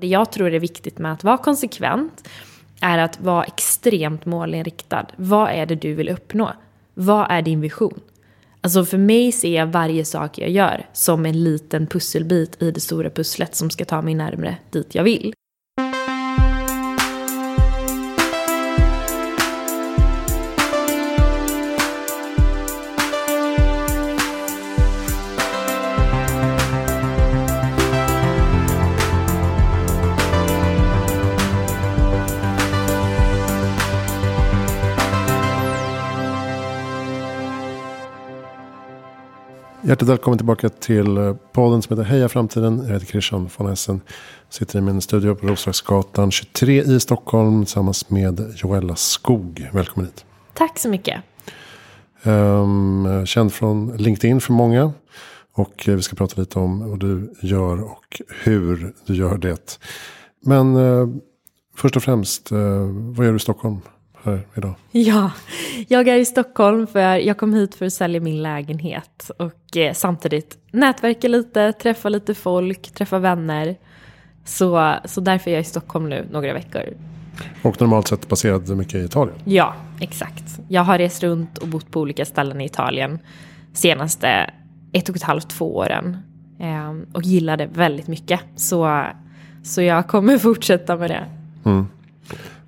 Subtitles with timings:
[0.00, 2.28] Det jag tror är viktigt med att vara konsekvent
[2.80, 5.06] är att vara extremt målinriktad.
[5.16, 6.52] Vad är det du vill uppnå?
[6.94, 8.00] Vad är din vision?
[8.60, 12.80] Alltså för mig ser jag varje sak jag gör som en liten pusselbit i det
[12.80, 15.32] stora pusslet som ska ta mig närmre dit jag vill.
[39.90, 42.82] Hjärtligt välkommen tillbaka till eh, podden som heter Heja Framtiden.
[42.86, 44.00] Jag heter Christian von Essen.
[44.48, 49.68] Sitter i min studio på Roslagsgatan 23 i Stockholm tillsammans med Joella Skog.
[49.72, 50.24] Välkommen hit.
[50.54, 51.22] Tack så mycket.
[52.22, 54.92] Um, känd från LinkedIn för många.
[55.52, 59.78] Och eh, vi ska prata lite om vad du gör och hur du gör det.
[60.40, 61.08] Men uh,
[61.76, 62.58] först och främst, uh,
[62.90, 63.80] vad gör du i Stockholm?
[64.22, 64.74] Här idag?
[64.90, 65.30] Ja,
[65.88, 69.92] jag är i Stockholm för jag kom hit för att sälja min lägenhet och eh,
[69.92, 73.76] samtidigt nätverka lite, träffa lite folk, träffa vänner.
[74.44, 76.82] Så, så därför är jag i Stockholm nu några veckor.
[77.62, 79.38] Och normalt sett baserad mycket i Italien?
[79.44, 80.60] Ja, exakt.
[80.68, 83.18] Jag har rest runt och bott på olika ställen i Italien
[83.72, 84.50] senaste
[84.92, 86.16] ett och ett halvt, två åren.
[86.58, 88.40] Eh, och gillade väldigt mycket.
[88.56, 89.04] Så,
[89.62, 91.24] så jag kommer fortsätta med det.
[91.64, 91.86] Mm.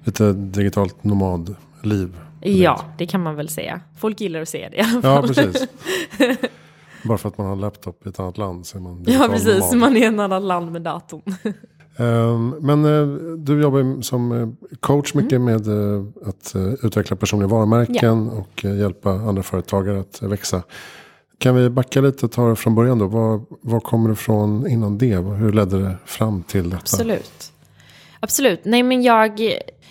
[0.05, 2.17] Lite digitalt nomadliv.
[2.41, 3.81] Ja, det kan man väl säga.
[3.99, 5.01] Folk gillar att se det i.
[5.03, 5.69] Ja, precis.
[7.05, 9.29] Bara för att man har en laptop i ett annat land så är man Ja,
[9.31, 9.73] precis.
[9.73, 9.77] Nomad.
[9.77, 11.23] Man är i ett annat land med datorn.
[11.97, 14.49] um, men uh, du jobbar som uh,
[14.81, 15.45] coach mycket mm.
[15.45, 18.39] med uh, att utveckla personliga varumärken ja.
[18.39, 20.63] och hjälpa andra företagare att växa.
[21.39, 23.07] Kan vi backa lite och ta det från början då?
[23.07, 25.17] Var, var kommer du ifrån innan det?
[25.17, 26.77] Hur ledde det fram till detta?
[26.77, 27.53] Absolut.
[28.21, 28.65] Absolut.
[28.65, 29.41] Nej, men jag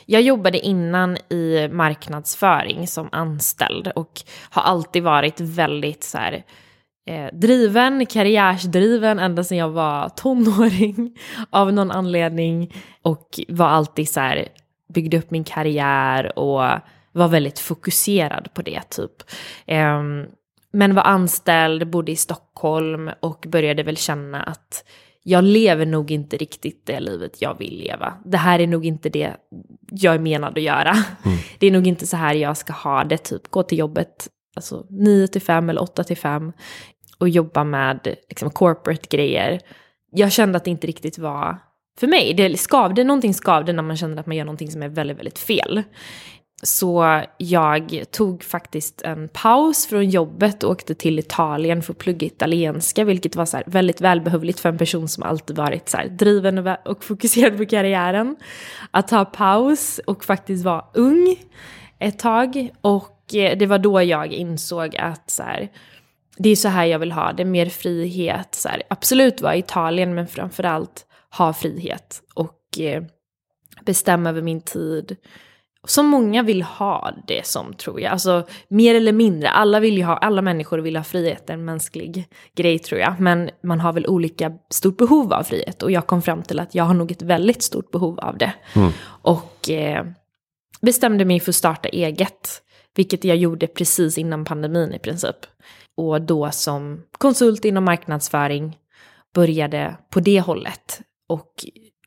[0.06, 6.44] jag jobbade innan i marknadsföring som anställd och har alltid varit väldigt så här,
[7.08, 11.18] eh, driven, karriärsdriven ända sedan jag var tonåring
[11.50, 12.74] av någon anledning.
[13.02, 14.48] Och var alltid så här,
[14.94, 16.62] byggde upp min karriär och
[17.12, 19.24] var väldigt fokuserad på det typ.
[19.66, 20.02] Eh,
[20.74, 24.84] men var anställd, bodde i Stockholm och började väl känna att
[25.24, 28.14] jag lever nog inte riktigt det livet jag vill leva.
[28.26, 29.36] Det här är nog inte det
[29.92, 30.92] jag är menad att göra.
[31.26, 31.38] Mm.
[31.60, 34.86] Det är nog inte så här jag ska ha det, typ gå till jobbet alltså
[34.90, 36.52] 9 till 5 eller 8 till 5
[37.18, 39.60] och jobba med liksom, corporate grejer.
[40.12, 41.58] Jag kände att det inte riktigt var
[42.00, 42.34] för mig.
[42.34, 45.40] Det skavde, någonting skavde när man känner att man gör någonting som är väldigt, väldigt
[45.40, 45.84] fel.
[46.64, 52.28] Så jag tog faktiskt en paus från jobbet och åkte till Italien för att plugga
[52.28, 57.04] italienska, vilket var så väldigt välbehövligt för en person som alltid varit så driven och
[57.04, 58.36] fokuserad på karriären.
[58.92, 61.36] Att ta paus och faktiskt vara ung
[62.00, 62.70] ett tag.
[62.82, 65.72] Och eh, det var då jag insåg att så här,
[66.38, 68.56] det är så här jag vill ha det, mer frihet.
[68.56, 71.06] Så här, absolut vara i Italien, men framförallt
[71.38, 73.04] ha frihet och eh,
[73.86, 75.18] bestämma över min tid
[75.88, 78.12] som många vill ha det som tror jag.
[78.12, 82.28] Alltså mer eller mindre, alla, vill ju ha, alla människor vill ha frihet, en mänsklig
[82.56, 83.20] grej tror jag.
[83.20, 85.84] Men man har väl olika stort behov av frihet.
[85.84, 88.54] Och jag kom fram till att jag har nog ett väldigt stort behov av det.
[88.76, 88.92] Mm.
[89.06, 90.06] Och eh,
[90.82, 92.62] bestämde mig för att starta eget.
[92.96, 95.36] Vilket jag gjorde precis innan pandemin i princip.
[95.98, 98.78] Och då som konsult inom marknadsföring
[99.34, 101.02] började på det hållet.
[101.30, 101.54] Och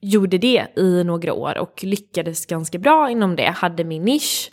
[0.04, 3.50] gjorde det i några år och lyckades ganska bra inom det.
[3.56, 4.50] Hade min nisch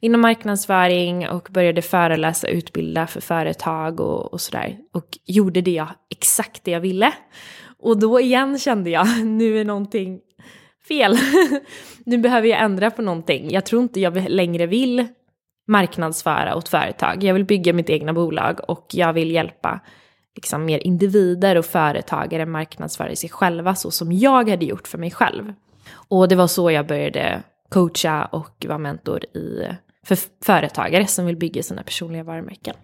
[0.00, 4.78] inom marknadsföring och började föreläsa och utbilda för företag och, och sådär.
[4.92, 7.12] Och gjorde det jag, exakt det jag ville.
[7.78, 10.20] Och då igen kände jag, nu är någonting
[10.88, 11.18] fel.
[12.06, 13.50] nu behöver jag ändra på någonting.
[13.50, 15.06] Jag tror inte jag längre vill
[15.68, 17.24] marknadsföra åt företag.
[17.24, 19.80] Jag vill bygga mitt egna bolag och jag vill hjälpa
[20.34, 25.10] liksom mer individer och företagare marknadsföra sig själva så som jag hade gjort för mig
[25.10, 25.52] själv.
[25.92, 29.68] Och det var så jag började coacha och vara mentor i,
[30.06, 32.74] för företagare som vill bygga sina personliga varumärken.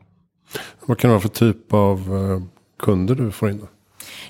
[0.86, 2.42] Vad kan det vara för typ av eh,
[2.78, 3.58] kunder du får in?
[3.58, 3.66] Då?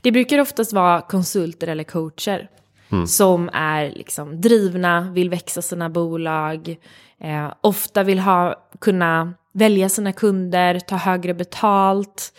[0.02, 2.48] Det brukar oftast vara konsulter eller coacher.
[2.92, 3.06] Mm.
[3.06, 6.76] Som är liksom drivna, vill växa sina bolag,
[7.18, 12.32] eh, ofta vill ha, kunna välja sina kunder, ta högre betalt,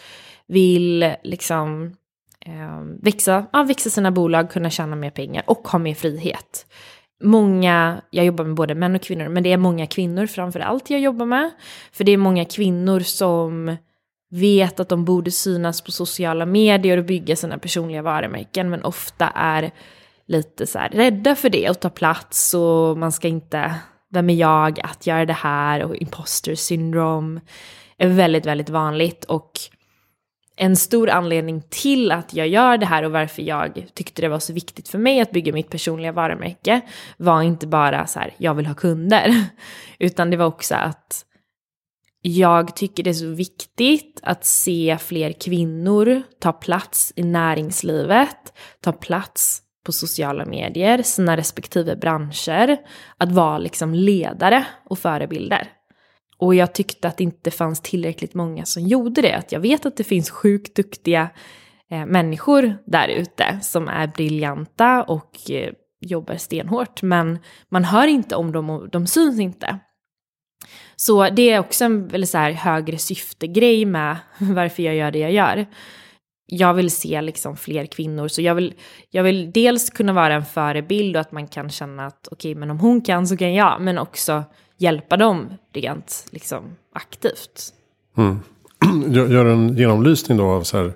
[0.51, 1.95] vill liksom
[2.45, 6.65] eh, växa, ja, växa sina bolag, kunna tjäna mer pengar och ha mer frihet.
[7.23, 10.89] Många, jag jobbar med både män och kvinnor, men det är många kvinnor framför allt
[10.89, 11.51] jag jobbar med.
[11.91, 13.77] För det är många kvinnor som
[14.31, 19.27] vet att de borde synas på sociala medier och bygga sina personliga varumärken, men ofta
[19.29, 19.71] är
[20.27, 23.75] lite så här rädda för det och ta plats och man ska inte,
[24.09, 27.39] vem är jag att göra det här och imposter syndrom
[27.97, 29.51] är väldigt, väldigt vanligt och
[30.61, 34.39] en stor anledning till att jag gör det här och varför jag tyckte det var
[34.39, 36.81] så viktigt för mig att bygga mitt personliga varumärke
[37.17, 39.45] var inte bara så här, jag vill ha kunder,
[39.99, 41.25] utan det var också att
[42.21, 48.91] jag tycker det är så viktigt att se fler kvinnor ta plats i näringslivet, ta
[48.91, 52.77] plats på sociala medier, sina respektive branscher,
[53.17, 55.80] att vara liksom ledare och förebilder.
[56.41, 59.33] Och jag tyckte att det inte fanns tillräckligt många som gjorde det.
[59.33, 61.29] Att jag vet att det finns sjukt duktiga
[61.91, 67.01] eh, människor där ute som är briljanta och eh, jobbar stenhårt.
[67.01, 67.39] Men
[67.69, 69.79] man hör inte om dem och de syns inte.
[70.95, 75.19] Så det är också en väldigt så här högre syftegrej med varför jag gör det
[75.19, 75.65] jag gör.
[76.45, 78.73] Jag vill se liksom fler kvinnor, så jag vill,
[79.09, 82.59] jag vill dels kunna vara en förebild och att man kan känna att okej, okay,
[82.59, 84.43] men om hon kan så kan jag, men också
[84.81, 86.63] hjälpa dem rent liksom,
[86.93, 87.73] aktivt.
[88.17, 88.39] Mm.
[89.13, 90.93] Gör en genomlysning då av så här,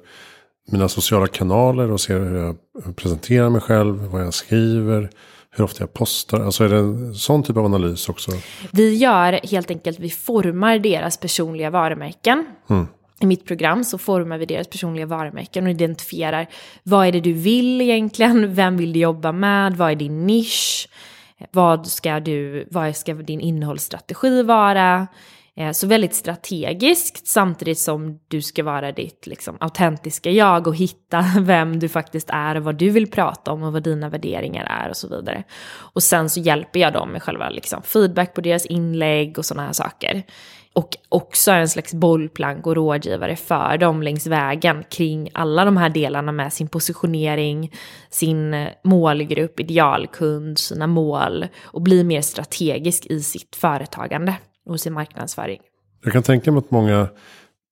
[0.72, 2.56] mina sociala kanaler och ser hur jag
[2.96, 5.10] presenterar mig själv, vad jag skriver,
[5.50, 6.40] hur ofta jag postar.
[6.40, 8.32] Alltså är det en sån typ av analys också?
[8.72, 12.46] Vi gör helt enkelt, vi formar deras personliga varumärken.
[12.70, 12.88] Mm.
[13.20, 16.48] I mitt program så formar vi deras personliga varumärken och identifierar
[16.84, 20.90] vad är det du vill egentligen, vem vill du jobba med, vad är din nisch,
[21.40, 25.08] Eh, vad ska, du, vad ska din innehållsstrategi vara?
[25.58, 31.26] Eh, så väldigt strategiskt samtidigt som du ska vara ditt liksom, autentiska jag och hitta
[31.40, 34.90] vem du faktiskt är och vad du vill prata om och vad dina värderingar är
[34.90, 35.44] och så vidare.
[35.78, 39.66] Och sen så hjälper jag dem med själva liksom, feedback på deras inlägg och sådana
[39.66, 40.24] här saker
[40.76, 45.90] och också en slags bollplank och rådgivare för dem längs vägen kring alla de här
[45.90, 47.74] delarna med sin positionering,
[48.10, 54.36] sin målgrupp, idealkund, sina mål och bli mer strategisk i sitt företagande
[54.66, 55.60] och sin marknadsföring.
[56.04, 57.08] Jag kan tänka mig att många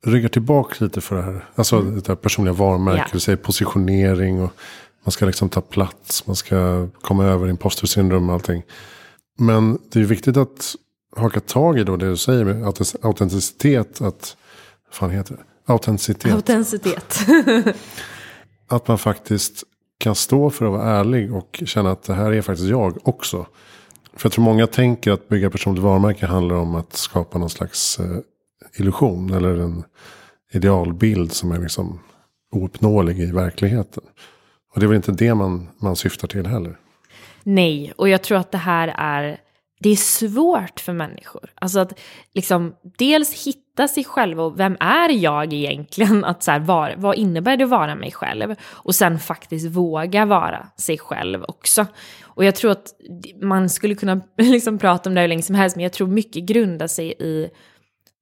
[0.05, 1.45] ryggar tillbaka lite för det här.
[1.55, 1.95] Alltså mm.
[1.95, 3.35] det här personliga varumärket, ja.
[3.35, 4.51] positionering och
[5.03, 8.63] man ska liksom ta plats, man ska komma över imposter syndrom och allting.
[9.37, 10.75] Men det är viktigt att
[11.15, 14.01] haka tag i då det du säger med autenticitet.
[14.01, 14.37] Att,
[14.87, 15.73] vad fan heter det?
[15.73, 16.33] Autenticitet.
[16.33, 17.19] Autenticitet.
[18.67, 19.63] att man faktiskt
[19.97, 23.45] kan stå för att vara ärlig och känna att det här är faktiskt jag också.
[24.15, 27.99] För jag tror många tänker att bygga personligt varumärke handlar om att skapa någon slags
[27.99, 28.17] eh,
[28.79, 29.33] illusion.
[29.33, 29.83] Eller en
[30.53, 31.99] idealbild som är liksom
[32.51, 34.03] ouppnåelig i verkligheten.
[34.73, 36.77] Och det är väl inte det man, man syftar till heller.
[37.43, 39.37] Nej, och jag tror att det här är
[39.83, 41.49] det är svårt för människor.
[41.55, 41.99] Alltså att
[42.33, 46.25] liksom dels hitta sig själv och vem är jag egentligen?
[46.25, 48.55] Att så här, var, vad innebär det att vara mig själv?
[48.63, 51.85] Och sen faktiskt våga vara sig själv också.
[52.23, 52.93] Och jag tror att
[53.41, 56.43] man skulle kunna liksom prata om det hur länge som helst, men jag tror mycket
[56.43, 57.49] grundar sig i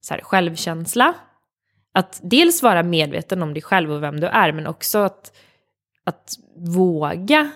[0.00, 1.14] så här, självkänsla.
[1.94, 5.32] Att dels vara medveten om dig själv och vem du är, men också att,
[6.04, 7.50] att våga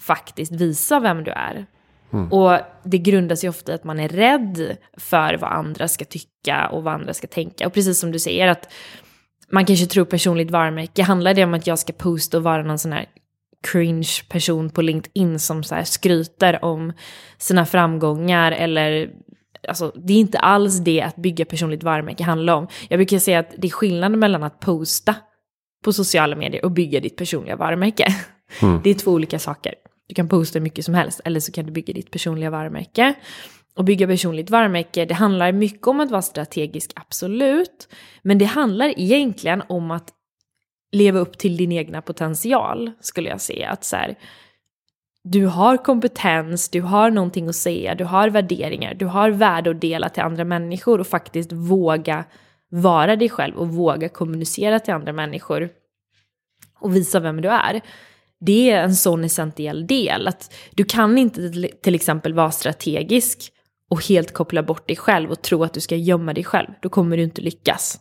[0.00, 1.66] faktiskt visa vem du är.
[2.12, 2.32] Mm.
[2.32, 6.68] Och det grundas ju ofta i att man är rädd för vad andra ska tycka
[6.68, 7.66] och vad andra ska tänka.
[7.66, 8.72] Och precis som du säger att
[9.52, 12.78] man kanske tror personligt varumärke, handlar det om att jag ska posta och vara någon
[12.78, 13.06] sån här
[13.72, 16.92] cringe person på LinkedIn som så här skryter om
[17.38, 19.10] sina framgångar eller
[19.68, 22.68] Alltså, det är inte alls det att bygga personligt varumärke handlar om.
[22.88, 25.14] Jag brukar säga att det är skillnad mellan att posta
[25.84, 28.06] på sociala medier och bygga ditt personliga varumärke.
[28.62, 28.80] Mm.
[28.84, 29.74] Det är två olika saker.
[30.10, 33.14] Du kan posta hur mycket som helst eller så kan du bygga ditt personliga varumärke.
[33.76, 37.88] Och bygga personligt varumärke, det handlar mycket om att vara strategisk, absolut.
[38.22, 40.08] Men det handlar egentligen om att
[40.92, 43.70] leva upp till din egna potential, skulle jag säga.
[43.70, 44.14] Att så här,
[45.24, 49.80] du har kompetens, du har någonting att säga, du har värderingar, du har värde att
[49.80, 52.24] dela till andra människor och faktiskt våga
[52.70, 55.68] vara dig själv och våga kommunicera till andra människor
[56.80, 57.80] och visa vem du är
[58.40, 60.28] det är en sån essentiell del.
[60.28, 63.52] Att du kan inte till exempel vara strategisk
[63.90, 66.68] och helt koppla bort dig själv och tro att du ska gömma dig själv.
[66.82, 68.00] Då kommer du inte lyckas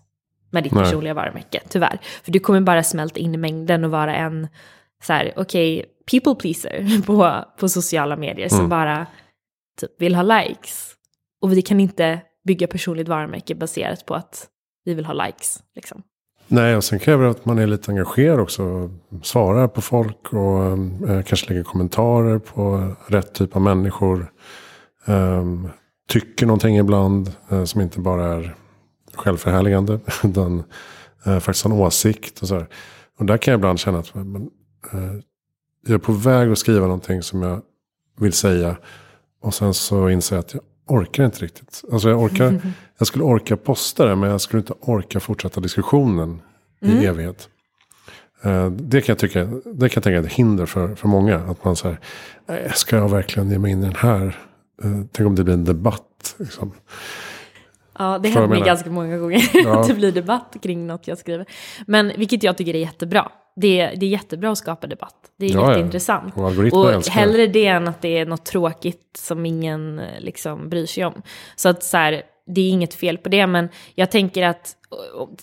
[0.51, 0.84] med ditt Nej.
[0.84, 2.00] personliga varumärke, tyvärr.
[2.24, 4.48] För du kommer bara smälta in i mängden och vara en
[5.03, 5.91] så här, okej, okay,
[6.22, 8.60] people pleaser på, på sociala medier mm.
[8.60, 9.08] som bara
[9.81, 10.96] typ vill ha likes.
[11.41, 14.48] Och vi kan inte bygga personligt varumärke baserat på att
[14.84, 15.63] vi vill ha likes.
[15.75, 16.03] Liksom.
[16.51, 18.91] Nej, och sen kräver det att man är lite engagerad också.
[19.23, 20.63] Svarar på folk och
[21.09, 24.31] eh, kanske lägger kommentarer på rätt typ av människor.
[25.05, 25.45] Eh,
[26.07, 28.55] tycker någonting ibland eh, som inte bara är
[29.13, 29.99] självförhärligande.
[30.23, 30.63] Utan
[31.25, 32.67] eh, faktiskt har en åsikt och så här.
[33.19, 34.49] Och där kan jag ibland känna att men,
[34.93, 35.13] eh,
[35.85, 37.61] jag är på väg att skriva någonting som jag
[38.19, 38.75] vill säga.
[39.41, 41.84] Och sen så inser jag att jag orkar inte riktigt.
[41.91, 42.62] Alltså jag, orkar,
[42.98, 46.41] jag skulle orka posta det men jag skulle inte orka fortsätta diskussionen
[46.81, 47.03] i Mm.
[47.05, 47.50] evighet.
[48.43, 51.36] Eh, Det kan jag tycka det kan jag tänka är ett hinder för, för många.
[51.38, 52.00] Att man säger,
[52.48, 54.38] "Nej, ska jag verkligen ge mig in i den här?
[54.84, 56.36] Eh, Tänk om det blir en debatt.
[56.38, 56.72] Liksom.
[58.00, 59.79] Ja, det händer mig ganska många gånger Ja.
[59.81, 61.46] att det blir debatt kring något jag skriver.
[61.88, 63.31] Men vilket jag tycker är jättebra.
[63.61, 65.15] Det är, det är jättebra att skapa debatt.
[65.37, 65.69] Det är Ja, ja.
[65.69, 66.37] jätteintressant.
[66.37, 67.09] Och algoritmer Och det.
[67.11, 71.21] hellre det än att det är något tråkigt som ingen eh, liksom bryr sig om.
[71.55, 74.75] Så att så här, det är inget fel på det, men jag tänker att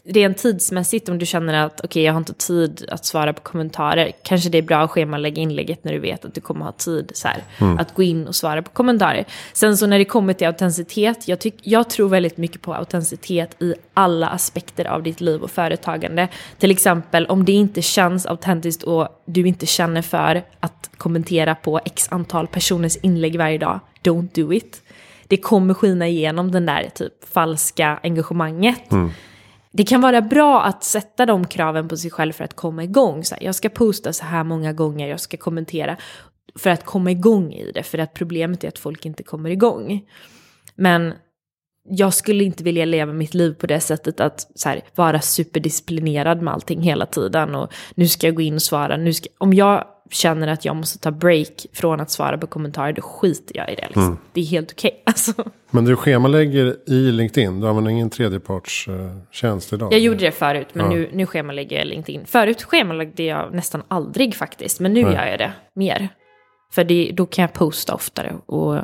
[0.05, 4.13] rent tidsmässigt om du känner att okej, jag har inte tid att svara på kommentarer,
[4.23, 7.11] kanske det är bra att schemalägga inlägget när du vet att du kommer ha tid
[7.15, 7.79] så här, Mm.
[7.79, 9.25] att gå in och svara på kommentarer.
[9.53, 13.63] Sen så när det kommer till autenticitet, jag, tyck, jag tror väldigt mycket på autenticitet
[13.63, 16.29] i alla aspekter av ditt liv och företagande.
[16.59, 21.81] Till exempel om det inte känns autentiskt och du inte känner för att kommentera på
[21.85, 24.83] x antal personers inlägg varje dag, don't do it.
[25.29, 28.91] Det kommer skina igenom den där typ falska engagemanget.
[29.73, 33.25] Det kan vara bra att sätta de kraven på sig själv för att komma igång.
[33.25, 35.97] Så här, jag ska posta så här många gånger, jag ska kommentera.
[36.59, 40.03] För att komma igång i det, för att problemet är att folk inte kommer igång.
[40.75, 41.15] Men
[41.89, 46.55] jag skulle inte vilja leva mitt liv på det sättet att här, vara superdisciplinerad med
[46.55, 47.55] allting hela tiden.
[47.55, 48.97] Och nu ska jag gå in och svara.
[48.97, 52.93] Nu ska, om jag känner att jag måste ta break från att svara på kommentarer,
[52.93, 53.87] då skiter jag i det.
[53.87, 54.19] Liksom.
[54.33, 55.03] Det är helt okej.
[55.07, 55.33] Alltså.
[55.71, 57.61] Men du schemalägger i LinkedIn.
[57.61, 59.93] Du använder ingen tredjepartstjänst idag.
[59.93, 60.93] Jag gjorde det förut, men Ja.
[60.93, 62.27] nu, nu schemalägger jag LinkedIn.
[62.27, 65.13] Förut schemalagde jag nästan aldrig faktiskt, men nu Nej.
[65.15, 66.09] gör jag det mer.
[66.73, 68.79] För det, då kan jag posta oftare och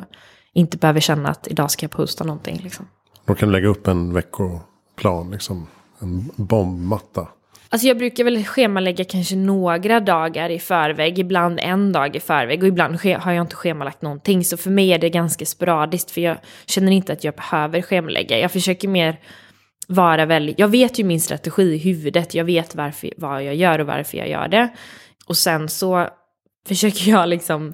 [0.53, 2.59] inte behöver känna att idag ska jag posta någonting.
[2.63, 2.87] Liksom.
[3.25, 5.31] Då kan du lägga upp en veckoplan.
[5.31, 5.67] Liksom.
[5.99, 7.27] En bombmatta.
[7.73, 12.63] Alltså jag brukar väl schemalägga kanske några dagar i förväg, ibland en dag i förväg
[12.63, 14.43] och ibland har jag inte schemalagt någonting.
[14.43, 18.39] Så för mig är det ganska sporadiskt för jag känner inte att jag behöver schemalägga.
[18.39, 19.19] Jag försöker mer
[19.87, 23.79] vara väldigt, jag vet ju min strategi i huvudet, jag vet varför, vad jag gör
[23.79, 24.69] och varför jag gör det.
[25.25, 26.07] Och sen så
[26.67, 27.73] försöker jag liksom,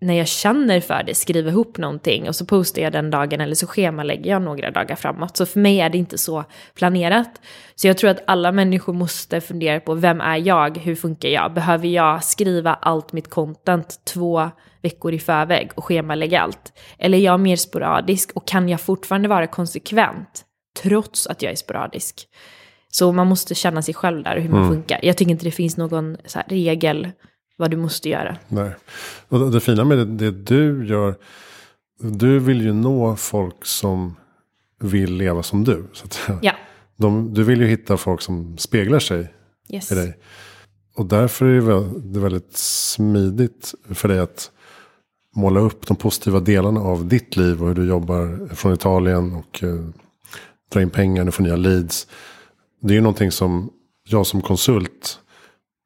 [0.00, 3.54] när jag känner för det, skriva ihop någonting och så postar jag den dagen eller
[3.54, 5.36] så schemalägger jag några dagar framåt.
[5.36, 7.40] Så för mig är det inte så planerat.
[7.74, 11.54] Så jag tror att alla människor måste fundera på vem är jag, hur funkar jag?
[11.54, 14.50] Behöver jag skriva allt mitt content två
[14.82, 16.72] veckor i förväg och schemalägga allt?
[16.98, 20.44] Eller är jag mer sporadisk och kan jag fortfarande vara konsekvent
[20.82, 22.28] trots att jag är sporadisk?
[22.90, 25.00] Så man måste känna sig själv där och hur man funkar.
[25.02, 27.08] Jag tycker inte det finns någon regel
[27.58, 28.36] vad du måste göra.
[28.48, 28.70] Nej.
[29.28, 31.14] Och det- fina med det, det du gör.
[32.00, 34.16] Du vill ju nå folk som
[34.80, 35.84] vill leva som du.
[35.92, 36.20] Så att.
[36.42, 36.52] Ja,
[36.96, 39.32] de, du vill ju hitta folk som speglar sig
[39.68, 39.92] yes.
[39.92, 40.18] i dig.
[40.96, 44.50] Och därför är det väldigt smidigt för dig att
[45.36, 49.62] måla upp de positiva delarna av ditt liv och hur du jobbar från Italien och
[49.62, 49.88] eh,
[50.72, 52.06] dra in pengar, du får nya leads.
[52.82, 53.70] Det är ju någonting som
[54.08, 55.20] jag som konsult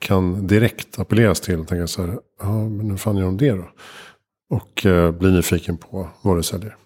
[0.02, 3.50] kan direkt appelleras till och tänka så här, ja men hur fan gör de det
[3.50, 3.68] då?
[4.50, 6.76] Och eh, bli nyfiken på vad du säljer.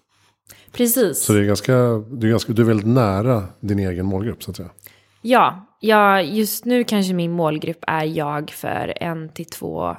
[0.71, 1.19] Precis.
[1.21, 1.73] Så det är ganska,
[2.11, 4.69] du är, ganska, du är väldigt nära din egen målgrupp så att säga.
[5.21, 9.95] Ja, ja, just nu kanske min målgrupp är jag för en till två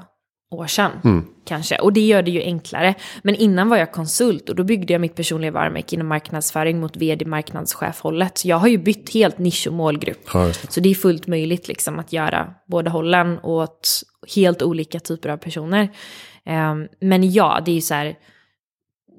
[0.50, 0.90] år sedan.
[1.05, 1.25] Mm.
[1.45, 1.78] Kanske.
[1.78, 2.95] Och det gör det ju enklare.
[3.23, 6.97] Men innan var jag konsult och då byggde jag mitt personliga varumärke inom marknadsföring mot
[6.97, 8.38] vd marknadschefhållet.
[8.38, 10.28] Så jag har ju bytt helt nisch och målgrupp.
[10.35, 10.73] Ja, det.
[10.73, 13.88] Så det är fullt möjligt liksom att göra båda hållen åt
[14.35, 15.88] helt olika typer av personer.
[16.45, 18.17] Ehm, men ja, det är ju så här,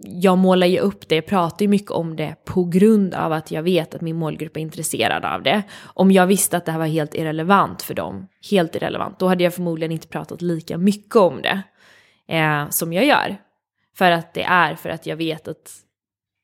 [0.04, 3.52] jag målar ju upp det, jag pratar ju mycket om det på grund av att
[3.52, 5.64] jag vet att min målgrupp är intresserad av det.
[5.84, 9.44] Om jag visste att det här var helt irrelevant för dem, helt irrelevant, då hade
[9.44, 11.62] jag förmodligen inte pratat lika mycket om det
[12.36, 13.38] eh, som jag gör.
[13.98, 15.72] För att det är för att jag vet att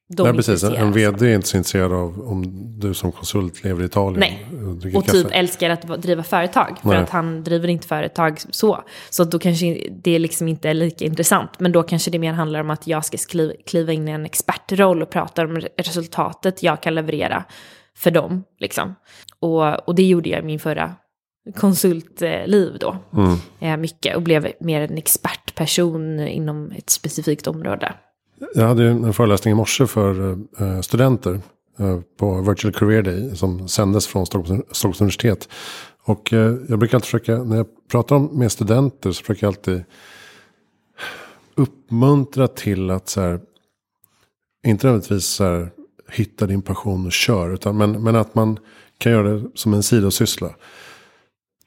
[0.10, 0.64] Nej, precis.
[0.64, 2.44] En, vd är inte så intresserad av om
[2.80, 4.20] du som konsult lever i Italien.
[4.20, 4.46] Nej.
[4.94, 6.78] och Och typ älskar att va- driva företag.
[6.82, 6.98] För Nej.
[6.98, 8.84] att han driver inte företag så.
[9.10, 11.50] Så då kanske det liksom inte är lika intressant.
[11.60, 13.18] Men då kanske det mer handlar om att jag ska
[13.66, 17.44] kliva in i en expertroll och prata om re- resultatet jag kan leverera
[17.98, 18.44] för dem.
[18.60, 18.96] Liksom.
[19.40, 20.94] Och, och det gjorde jag i min förra
[21.56, 22.98] konsultliv då.
[23.14, 23.38] Mm.
[23.60, 27.94] Eh, mycket och blev mer en expertperson inom ett specifikt område.
[28.56, 31.40] Jag hade ju en föreläsning i morse för eh, studenter
[31.80, 35.50] eh, på Virtual Career Day som sändes från Stockholms, universitet.
[36.04, 39.84] Och eh, jag brukar alltid försöka, när jag pratar med studenter så försöker jag alltid
[41.56, 43.40] uppmuntra till att så här,
[44.68, 45.72] inte nödvändigtvis så här,
[46.10, 48.60] hitta din passion och kör, utan, men, men att man
[48.98, 50.56] kan göra det som en sidosyssla.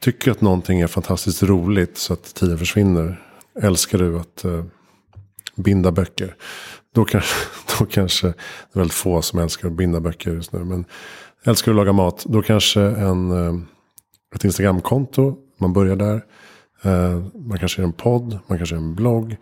[0.01, 3.23] tycker att någonting är fantastiskt roligt så att tiden försvinner.
[3.63, 4.65] Älskar du att uh,
[5.59, 6.37] binda böcker.
[6.95, 7.35] Då kanske,
[7.79, 8.35] då kanske det
[8.73, 10.65] är väldigt få som älskar att binda böcker just nu.
[10.65, 10.85] Men
[11.45, 12.25] älskar att laga mat.
[12.29, 13.55] Då kanske en, eh,
[14.35, 15.37] ett Instagramkonto.
[15.59, 16.25] Man börjar där.
[16.83, 18.39] Eh, man kanske gör en podd.
[18.47, 19.37] Man kanske gör en blogg.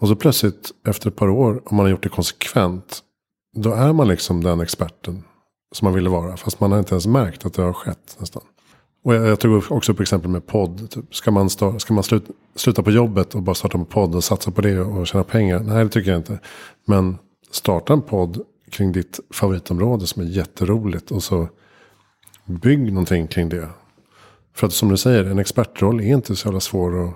[0.00, 1.62] Och så plötsligt efter ett par år.
[1.64, 3.00] Om man har gjort det konsekvent.
[3.56, 5.24] Då är man liksom den experten
[5.72, 6.36] som man ville vara.
[6.36, 8.42] Fast man har inte ens märkt att det har skett nästan.
[9.02, 10.90] Och jag, jag tog också upp exempel med podd.
[10.90, 14.14] Typ, ska man, stå, ska man slut, sluta på jobbet och bara starta en podd
[14.14, 15.60] och satsa på det och tjäna pengar?
[15.60, 16.38] Nej, det tycker jag inte.
[16.84, 17.18] Men
[17.50, 18.40] starta en podd
[18.70, 21.10] kring ditt favoritområde som är jätteroligt.
[21.10, 21.48] Och så
[22.44, 23.68] bygg någonting kring det.
[24.54, 27.14] För att som du säger, en expertroll är inte så jävla svår att,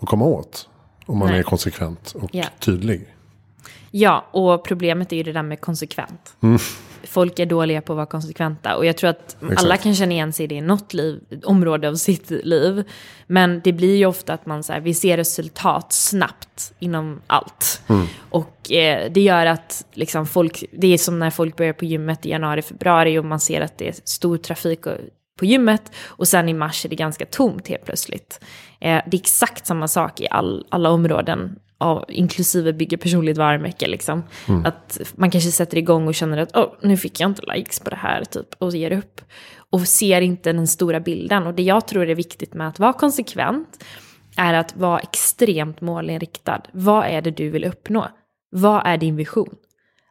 [0.00, 0.68] att komma åt.
[1.06, 1.38] Om man Nej.
[1.38, 2.48] är konsekvent och yeah.
[2.60, 3.14] tydlig.
[3.90, 6.36] Ja, och problemet är ju det där med konsekvent.
[6.40, 6.58] Mm
[7.02, 8.76] folk är dåliga på att vara konsekventa.
[8.76, 9.62] Och jag tror att Exakt.
[9.62, 12.84] alla kan känna igen sig i det i något liv, område av sitt liv.
[13.26, 17.82] Men det blir ju ofta att man så här, vi ser resultat snabbt inom allt.
[17.88, 18.06] Mm.
[18.30, 22.26] Och eh, det gör att liksom, folk, det är som när folk börjar på gymmet
[22.26, 24.96] i januari, februari och man ser att det är stor trafik och,
[25.38, 25.92] på gymmet.
[26.06, 28.40] Och sen i mars är det ganska tomt helt plötsligt.
[28.80, 33.86] Eh, det är exakt samma sak i all, alla områden av, inklusive bygga personligt varumärke.
[33.86, 34.22] Liksom.
[34.48, 34.66] Mm.
[34.66, 37.90] Att man kanske sätter igång och känner att oh, nu fick jag inte likes på
[37.90, 39.20] det här typ, och ger upp.
[39.70, 41.46] Och ser inte den stora bilden.
[41.46, 43.84] Och det jag tror är viktigt med att vara konsekvent
[44.36, 46.62] är att vara extremt målinriktad.
[46.72, 48.08] Vad är det du vill uppnå?
[48.50, 49.54] Vad är din vision?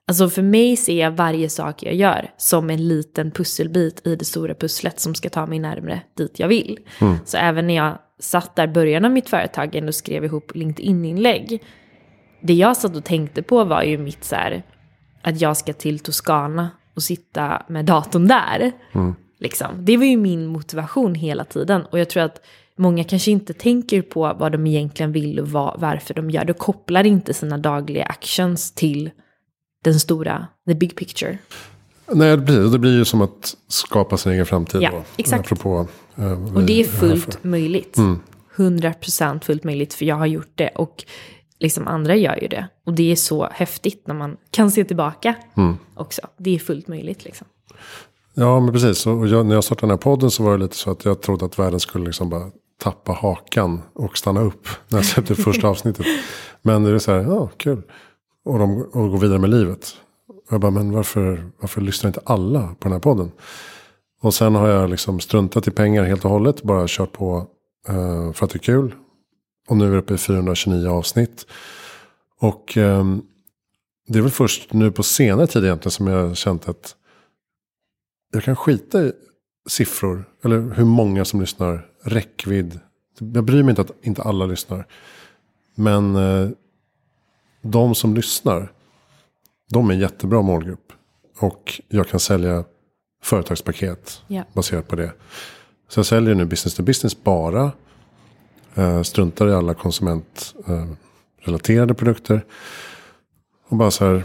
[0.07, 4.25] Alltså för mig ser jag varje sak jag gör som en liten pusselbit i det
[4.25, 6.79] stora pusslet som ska ta mig närmre dit jag vill.
[7.01, 7.15] Mm.
[7.25, 11.63] Så även när jag satt där början av mitt företag och skrev ihop LinkedIn-inlägg.
[12.41, 14.63] Det jag satt och tänkte på var ju mitt så här,
[15.21, 18.71] att jag ska till Toscana och sitta med datorn där.
[18.93, 19.15] Mm.
[19.39, 19.67] Liksom.
[19.85, 21.85] Det var ju min motivation hela tiden.
[21.85, 22.41] Och jag tror att
[22.77, 26.49] många kanske inte tänker på vad de egentligen vill och var, varför de gör.
[26.49, 29.11] Och kopplar inte sina dagliga actions till
[29.83, 31.37] den stora, the big picture.
[32.11, 32.71] Nej, precis.
[32.71, 34.81] Det blir ju som att skapa sin egen framtid.
[34.81, 35.51] Ja, då, exakt.
[35.51, 37.97] Apropå, eh, och det är fullt möjligt.
[37.97, 38.19] Mm.
[38.55, 40.69] 100% fullt möjligt, för jag har gjort det.
[40.69, 41.05] Och
[41.59, 42.67] liksom andra gör ju det.
[42.85, 45.77] Och det är så häftigt när man kan se tillbaka mm.
[45.95, 46.21] också.
[46.37, 47.47] Det är fullt möjligt liksom.
[48.33, 49.07] Ja, men precis.
[49.07, 51.21] Och jag, när jag startade den här podden så var det lite så att jag
[51.21, 52.51] trodde att världen skulle liksom bara
[52.83, 56.05] tappa hakan och stanna upp när jag släppte första avsnittet.
[56.61, 57.81] Men det är så här, ja, kul.
[58.45, 59.95] Och, de, och gå vidare med livet.
[60.49, 63.31] Jag bara, men varför, varför lyssnar inte alla på den här podden?
[64.21, 66.63] Och sen har jag liksom struntat i pengar helt och hållet.
[66.63, 67.47] Bara kört på
[67.87, 68.95] eh, för att det är kul.
[69.67, 71.45] Och nu är vi uppe i 429 avsnitt.
[72.39, 73.05] Och eh,
[74.07, 76.95] det är väl först nu på senare tid egentligen som jag har känt att
[78.33, 79.11] jag kan skita i
[79.69, 80.25] siffror.
[80.43, 81.85] Eller hur många som lyssnar.
[82.03, 82.79] Räckvidd.
[83.19, 84.87] Jag bryr mig inte att inte alla lyssnar.
[85.75, 86.49] Men eh,
[87.61, 88.71] de som lyssnar.
[89.69, 90.93] De är en jättebra målgrupp.
[91.39, 92.63] Och jag kan sälja
[93.23, 94.45] företagspaket yeah.
[94.53, 95.11] baserat på det.
[95.89, 97.71] Så jag säljer nu business to business bara.
[98.75, 102.45] Eh, struntar i alla konsumentrelaterade eh, produkter.
[103.69, 104.23] Och bara så här.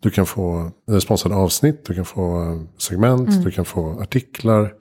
[0.00, 0.70] Du kan få
[1.02, 3.44] sponsrade avsnitt, du kan få eh, segment, mm.
[3.44, 4.74] du kan få artiklar,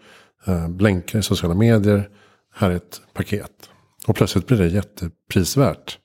[0.45, 2.09] eh, blänkare i sociala medier.
[2.53, 3.69] Här är ett paket.
[4.07, 5.99] Och plötsligt blir det jätteprisvärt.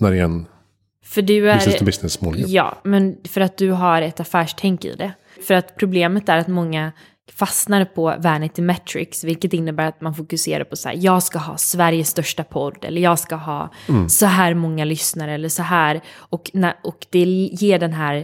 [0.00, 0.46] När det är en
[1.06, 2.48] för du är, business to business målgrupp.
[2.48, 5.12] Ja, men för att du har ett affärstänk i det.
[5.46, 6.92] För att problemet är att många
[7.32, 11.56] fastnar på vanity metrics, vilket innebär att man fokuserar på så här, jag ska ha
[11.56, 14.08] Sveriges största podd, eller jag ska ha mm.
[14.08, 16.50] så här många lyssnare, eller så här, och,
[16.82, 18.16] och det ger den här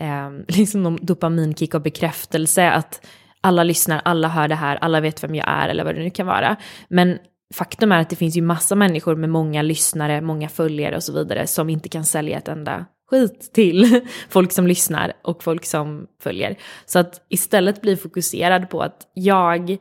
[0.00, 3.06] eh, liksom dopaminkick och bekräftelse att
[3.40, 6.10] alla lyssnar, alla hör det här, alla vet vem jag är, eller vad det nu
[6.10, 6.56] kan vara.
[6.88, 7.18] Men
[7.54, 11.12] faktum är att det finns ju massa människor med många lyssnare, många följare och så
[11.12, 16.06] vidare som inte kan sälja ett enda skit till folk som lyssnar och folk som
[16.22, 16.58] följer.
[16.86, 19.76] Så att istället bli fokuserad på att jag,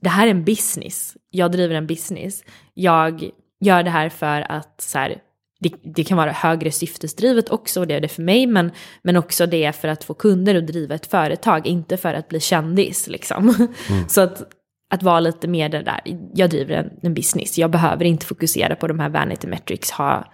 [0.00, 4.80] det här är en business, jag driver en business, jag gör det här för att
[4.80, 5.18] så här,
[5.60, 8.70] det, det, kan vara högre syftesdrivet också, och det är det för mig, men,
[9.02, 12.40] men också det för att få kunder och driva ett företag, inte för att bli
[12.40, 13.08] kändis.
[13.08, 13.48] Liksom.
[13.90, 14.08] Mm.
[14.08, 14.42] Så att
[14.90, 16.00] att vara lite mer det där,
[16.34, 20.32] jag driver en, en, business, jag behöver inte fokusera på de här vanity metrics, ha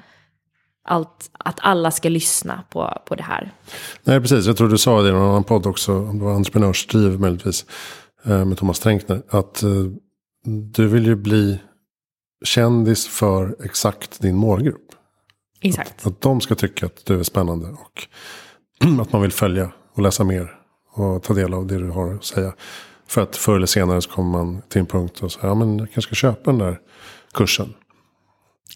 [0.85, 3.53] allt, att alla ska lyssna på, på det här.
[4.05, 6.35] Nej, precis, jag tror du sa det i någon annan podd också, om det var
[6.35, 7.67] entreprenörsdriv möjligtvis,
[8.25, 9.71] eh, med Thomas Tränkner, att eh,
[10.75, 11.61] du vill ju bli
[12.45, 14.93] kändis för exakt din målgrupp.
[15.61, 16.01] Exakt.
[16.01, 18.07] Att, att de ska tycka att du är spännande och
[19.01, 20.55] att man vill följa och läsa mer
[20.93, 22.53] och ta del av det du har att säga.
[23.15, 25.79] För att förr eller senare så kommer man till en punkt och säger, ja men
[25.79, 26.79] jag kanske ska köpa den där
[27.35, 27.75] kursen.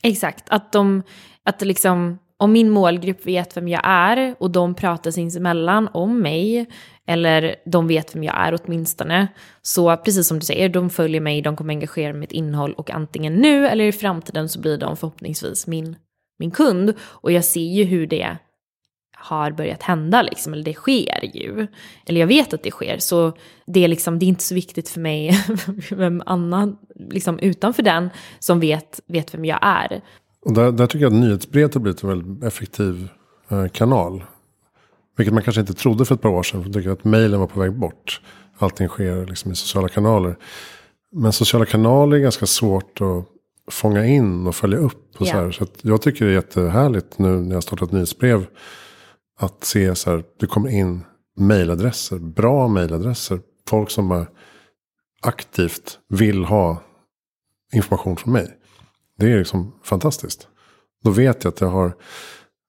[0.02, 1.02] Exakt, att de,
[1.44, 6.66] att liksom, om min målgrupp vet vem jag är och de pratar sinsemellan om mig,
[7.06, 9.28] eller de vet vem jag är åtminstone,
[9.62, 13.34] så precis som du säger, de följer mig, de kommer engagera mitt innehåll och antingen
[13.34, 15.96] nu eller i framtiden så blir de förhoppningsvis min,
[16.38, 16.94] min kund.
[17.00, 18.36] Och jag ser ju hur det
[19.20, 21.66] har börjat hända, liksom, eller det sker ju.
[22.06, 23.32] Eller jag vet att det sker, så
[23.66, 25.44] det är, liksom, det är inte så viktigt för mig
[25.90, 26.76] vem annan
[27.10, 30.00] liksom, utanför den som vet, vet vem jag är.
[30.44, 33.08] Och där, där tycker jag att nyhetsbrevet har blivit en väldigt effektiv
[33.48, 34.24] eh, kanal.
[35.16, 36.62] Vilket man kanske inte trodde för ett par år sedan.
[36.62, 38.20] För jag tycker att mejlen var på väg bort.
[38.58, 40.36] Allting sker liksom i sociala kanaler.
[41.12, 43.24] Men sociala kanaler är ganska svårt att
[43.70, 45.20] fånga in och följa upp.
[45.20, 45.52] Och Ja.
[45.52, 48.46] så så att jag tycker det är jättehärligt nu när jag startat nyhetsbrev.
[49.38, 51.04] Att se så här, det kommer in
[51.36, 53.40] mejladresser, bra mejladresser.
[53.68, 54.26] Folk som bara
[55.22, 56.82] aktivt vill ha
[57.72, 58.56] information från mig.
[59.18, 60.48] Det är liksom fantastiskt.
[61.04, 61.94] Då vet jag att jag har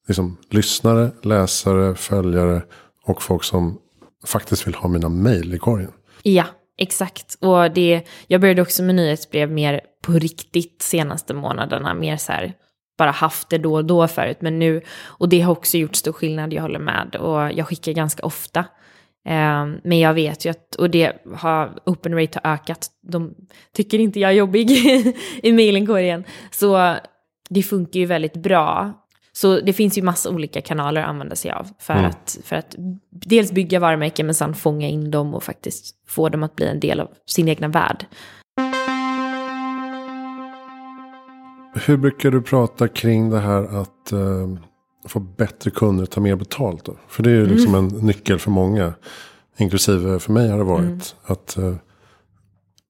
[0.07, 2.63] liksom lyssnare, läsare, följare
[3.05, 3.79] och folk som
[4.25, 5.91] faktiskt vill ha mina mejl i korgen.
[6.23, 6.45] Ja,
[6.77, 7.37] exakt.
[7.41, 11.93] Och det, jag började också med nyhetsbrev mer på riktigt senaste månaderna.
[11.93, 12.53] Mer så här,
[12.99, 14.37] bara haft det då och då förut.
[14.41, 17.15] Men nu, och det har också gjort stor skillnad, jag håller med.
[17.15, 18.59] Och jag skickar ganska ofta.
[19.27, 22.87] Eh, men jag vet ju att, och det har, open rate har ökat.
[23.01, 23.33] De
[23.75, 24.71] tycker inte jag är jobbig
[25.43, 26.23] i mailinkorgen.
[26.51, 26.95] Så
[27.49, 28.93] det funkar ju väldigt bra.
[29.31, 32.05] Så det finns ju massa olika kanaler att använda sig av för, Mm.
[32.05, 32.75] att, för att
[33.11, 36.79] dels bygga varumärken men sen fånga in dem och faktiskt få dem att bli en
[36.79, 38.05] del av sin egna värld.
[41.89, 44.49] Hur brukar du prata kring det här att eh,
[45.07, 46.95] få bättre kunder att ta mer betalt då?
[47.07, 48.93] För det är ju liksom en nyckel för många.
[49.57, 51.15] Inklusive för mig har det varit.
[51.23, 51.75] Att eh,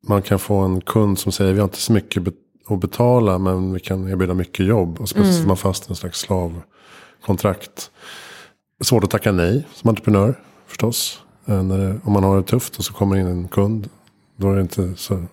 [0.07, 2.33] man kan få en kund som säger vi har inte så mycket bet-
[2.67, 4.99] att betala men vi kan erbjuda mycket jobb.
[4.99, 7.91] Och så plötsligt sitter man fast i en slags slavkontrakt.
[8.81, 11.21] Svårt att tacka nej som entreprenör förstås.
[11.45, 13.89] Eh, när om man har det tufft och så kommer in en kund.
[14.37, 15.23] Då är det inte så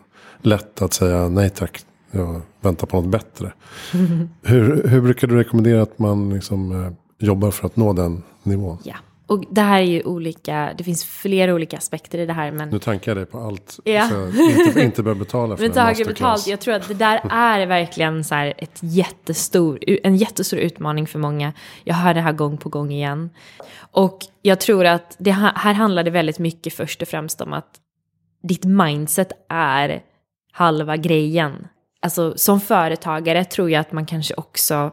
[0.42, 1.85] lätt att säga nej tack.
[2.10, 3.52] Jag väntar på något bättre.
[4.42, 8.78] Hur, hur brukar du rekommendera att man liksom, eh, jobbar för att nå den nivån?
[8.82, 8.96] Ja.
[9.28, 12.68] Och det här är ju olika, det finns flera olika aspekter i det här men
[12.68, 13.78] Nu tankar jag dig på allt.
[13.84, 14.08] Ja.
[14.08, 16.18] Så jag inte, inte börja betala för Men en masterclass.
[16.18, 21.06] betalt, jag tror att det där är verkligen så här ett jättestor, en jättestor utmaning
[21.06, 21.52] för många.
[21.84, 23.30] Jag hör det här gång på gång igen.
[23.78, 27.52] Och jag tror att det här, här handlar det väldigt mycket först och främst om
[27.52, 27.80] att
[28.42, 30.02] ditt mindset är
[30.52, 31.68] halva grejen.
[32.06, 34.90] Alltså som företagare tror jag att man kanske också,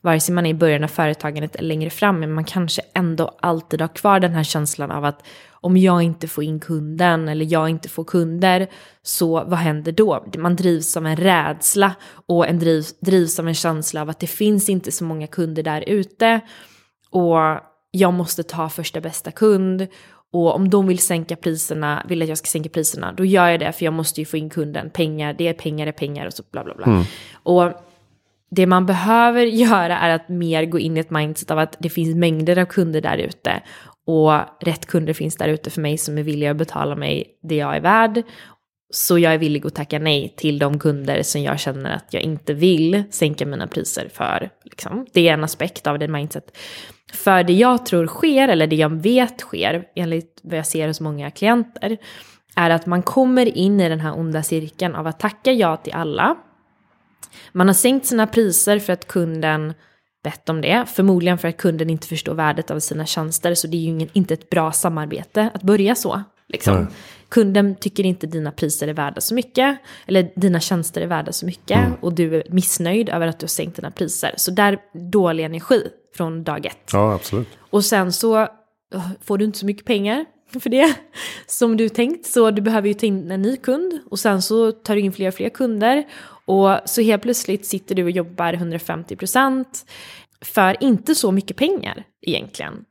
[0.00, 3.38] vare sig man är i början av företagandet eller längre fram, men man kanske ändå
[3.42, 7.52] alltid har kvar den här känslan av att om jag inte får in kunden eller
[7.52, 8.66] jag inte får kunder,
[9.02, 10.26] så vad händer då?
[10.38, 11.94] Man drivs av en rädsla
[12.26, 15.62] och en drivs, drivs av en känsla av att det finns inte så många kunder
[15.62, 16.40] där ute
[17.10, 17.36] och
[17.90, 19.86] jag måste ta första bästa kund
[20.32, 23.60] och om de vill sänka priserna, vill att jag ska sänka priserna, då gör jag
[23.60, 24.90] det för jag måste ju få in kunden.
[24.90, 27.04] Pengar, det är pengar, det är pengar och så bla bla bla.
[27.42, 27.72] Och
[28.50, 31.90] det man behöver göra är att mer gå in i ett mindset av att det
[31.90, 33.62] finns mängder av kunder där ute.
[34.06, 37.56] Och rätt kunder finns där ute för mig som är villiga att betala mig det
[37.56, 38.22] jag är värd.
[38.94, 42.22] Så jag är villig att tacka nej till de kunder som jag känner att jag
[42.22, 44.50] inte vill sänka mina priser för.
[44.64, 45.06] Liksom.
[45.12, 46.58] Det är en aspekt av det mindset.
[47.12, 51.00] För det jag tror sker, eller det jag vet sker, enligt vad jag ser hos
[51.00, 51.98] många klienter,
[52.56, 55.92] är att man kommer in i den här onda cirkeln av att tacka ja till
[55.92, 56.36] alla.
[57.52, 59.74] Man har sänkt sina priser för att kunden
[60.24, 60.86] bett om det.
[60.88, 63.54] Förmodligen för att kunden inte förstår värdet av sina tjänster.
[63.54, 66.22] Så det är ju ingen, inte ett bra samarbete att börja så.
[66.48, 66.86] Liksom.
[67.32, 69.78] Kunden tycker inte dina priser är värda så mycket.
[70.06, 71.88] Eller dina tjänster är värda så mycket.
[72.00, 74.34] Och du är missnöjd över att du har sänkt dina priser.
[74.36, 74.78] Så där
[75.10, 75.82] dålig energi
[76.16, 76.90] från dag ett.
[76.92, 77.48] Ja, absolut.
[77.70, 78.48] Och sen så
[79.22, 80.24] får du inte så mycket pengar
[80.60, 80.94] för det
[81.46, 82.26] som du tänkt.
[82.26, 85.12] Så du behöver ju ta in en ny kund och sen så tar du in
[85.12, 86.04] fler och fler kunder.
[86.44, 89.64] Och så helt plötsligt sitter du och jobbar 150%
[90.40, 92.84] för inte så mycket pengar egentligen.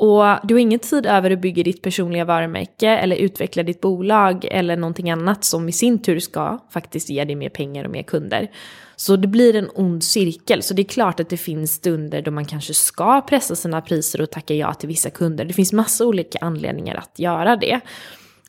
[0.00, 4.44] Och du har ingen tid över att bygga ditt personliga varumärke eller utveckla ditt bolag
[4.50, 8.02] eller någonting annat som i sin tur ska faktiskt ge dig mer pengar och mer
[8.02, 8.50] kunder.
[8.96, 10.62] Så det blir en ond cirkel.
[10.62, 14.20] Så det är klart att det finns stunder då man kanske ska pressa sina priser
[14.20, 15.44] och tacka ja till vissa kunder.
[15.44, 17.80] Det finns massa olika anledningar att göra det.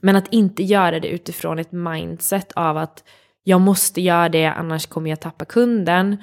[0.01, 3.03] Men att inte göra det utifrån ett mindset av att
[3.43, 6.17] jag måste göra det annars kommer jag tappa kunden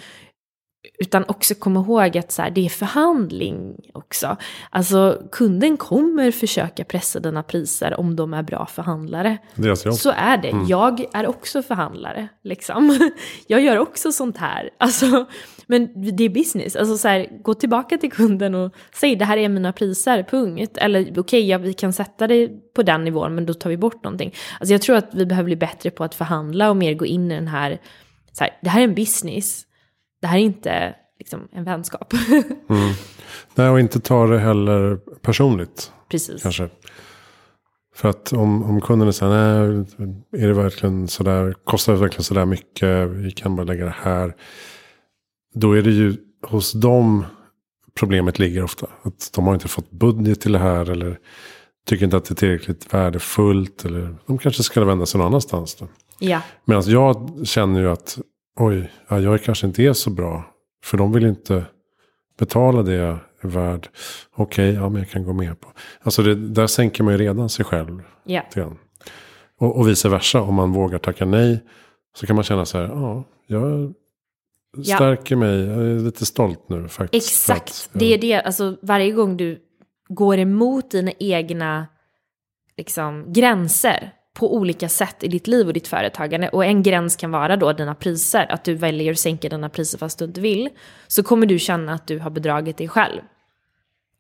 [0.98, 4.36] utan också komma ihåg att så här, det är förhandling också.
[4.70, 9.38] Alltså kunden kommer försöka pressa dina priser om de är bra förhandlare.
[9.54, 9.94] Deras jobb.
[9.94, 10.52] Så är det.
[10.68, 12.28] Jag är också förhandlare.
[12.44, 13.10] Liksom.
[13.46, 14.70] Jag gör också sånt här.
[14.78, 15.26] Alltså,
[15.66, 16.76] men det är business.
[16.76, 20.76] Alltså, så här, gå tillbaka till kunden och säg det här är mina priser, punkt.
[20.76, 23.76] Eller okej, okay, ja, vi kan sätta det på den nivån men då tar vi
[23.76, 24.34] bort någonting.
[24.60, 27.32] Alltså, jag tror att vi behöver bli bättre på att förhandla och mer gå in
[27.32, 27.80] i den här,
[28.32, 29.67] så här det här är en business
[30.20, 32.12] det här är inte liksom, en vänskap.
[32.68, 32.94] mm.
[33.54, 35.92] Nej, och inte ta det heller personligt.
[36.09, 36.42] Precis.
[36.42, 36.68] Kanske.
[37.94, 39.87] För att om, om kunden säger nej,
[40.42, 44.35] är det verkligen sådär, kostar det verkligen sådär mycket, vi kan bara lägga det här.
[45.54, 47.24] Då är det ju hos dem
[47.98, 48.87] problemet ligger ofta.
[49.02, 51.18] Att de har inte fått budget till det här eller
[51.87, 53.85] tycker inte att det är tillräckligt värdefullt.
[53.85, 55.74] Eller de kanske ska vända sig någon annanstans.
[55.74, 55.88] Då.
[56.18, 56.40] Ja.
[56.64, 58.18] Medan jag känner ju att
[58.58, 60.44] oj, ja, jag kanske inte är så bra.
[60.84, 61.64] För de vill inte
[62.38, 63.88] betala det jag är värd.
[64.34, 65.68] Okej, okay, ja men jag kan gå med på.
[66.00, 68.02] Alltså det, där sänker man ju redan sig själv.
[68.24, 68.42] Ja.
[69.58, 71.64] Och, och vice versa, om man vågar tacka nej.
[72.14, 73.94] Så kan man känna så här, ja, jag
[74.84, 75.38] stärker ja.
[75.38, 77.26] mig, jag är lite stolt nu faktiskt.
[77.26, 79.58] Exakt, att, det är det, alltså varje gång du
[80.08, 81.86] går emot dina egna
[82.76, 86.48] liksom, gränser på olika sätt i ditt liv och ditt företagande.
[86.48, 89.98] Och en gräns kan vara då dina priser, att du väljer att sänka dina priser
[89.98, 90.68] fast du inte vill.
[91.07, 93.20] Så kommer du känna att du har bedragit dig själv.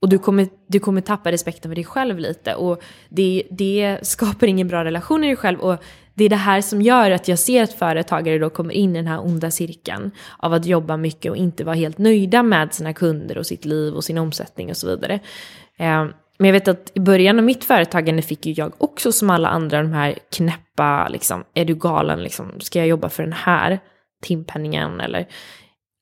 [0.00, 2.54] Och du kommer, du kommer tappa respekten för dig själv lite.
[2.54, 5.60] Och det, det skapar ingen bra relation i dig själv.
[5.60, 5.76] Och
[6.14, 8.98] det är det här som gör att jag ser att företagare då kommer in i
[8.98, 12.92] den här onda cirkeln av att jobba mycket och inte vara helt nöjda med sina
[12.92, 15.20] kunder och sitt liv och sin omsättning och så vidare.
[15.76, 16.06] Eh,
[16.38, 19.48] men jag vet att i början av mitt företagande fick ju jag också som alla
[19.48, 23.78] andra de här knäppa, liksom, är du galen, liksom, ska jag jobba för den här
[24.22, 25.28] timpenningen eller?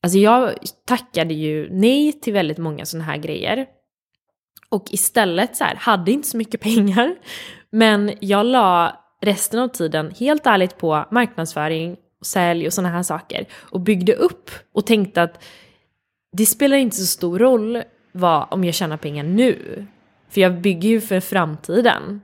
[0.02, 0.54] Alltså jag
[0.86, 3.66] tackade ju nej till väldigt många sådana här grejer.
[4.68, 7.16] Och istället så här, hade inte så mycket pengar.
[7.70, 13.02] Men jag la resten av tiden helt ärligt på marknadsföring, och sälj och sådana här
[13.02, 13.46] saker.
[13.54, 15.44] Och byggde upp och tänkte att
[16.32, 19.86] det spelar inte så stor roll vad, om jag tjänar pengar nu.
[20.36, 22.20] För jag bygger ju för framtiden.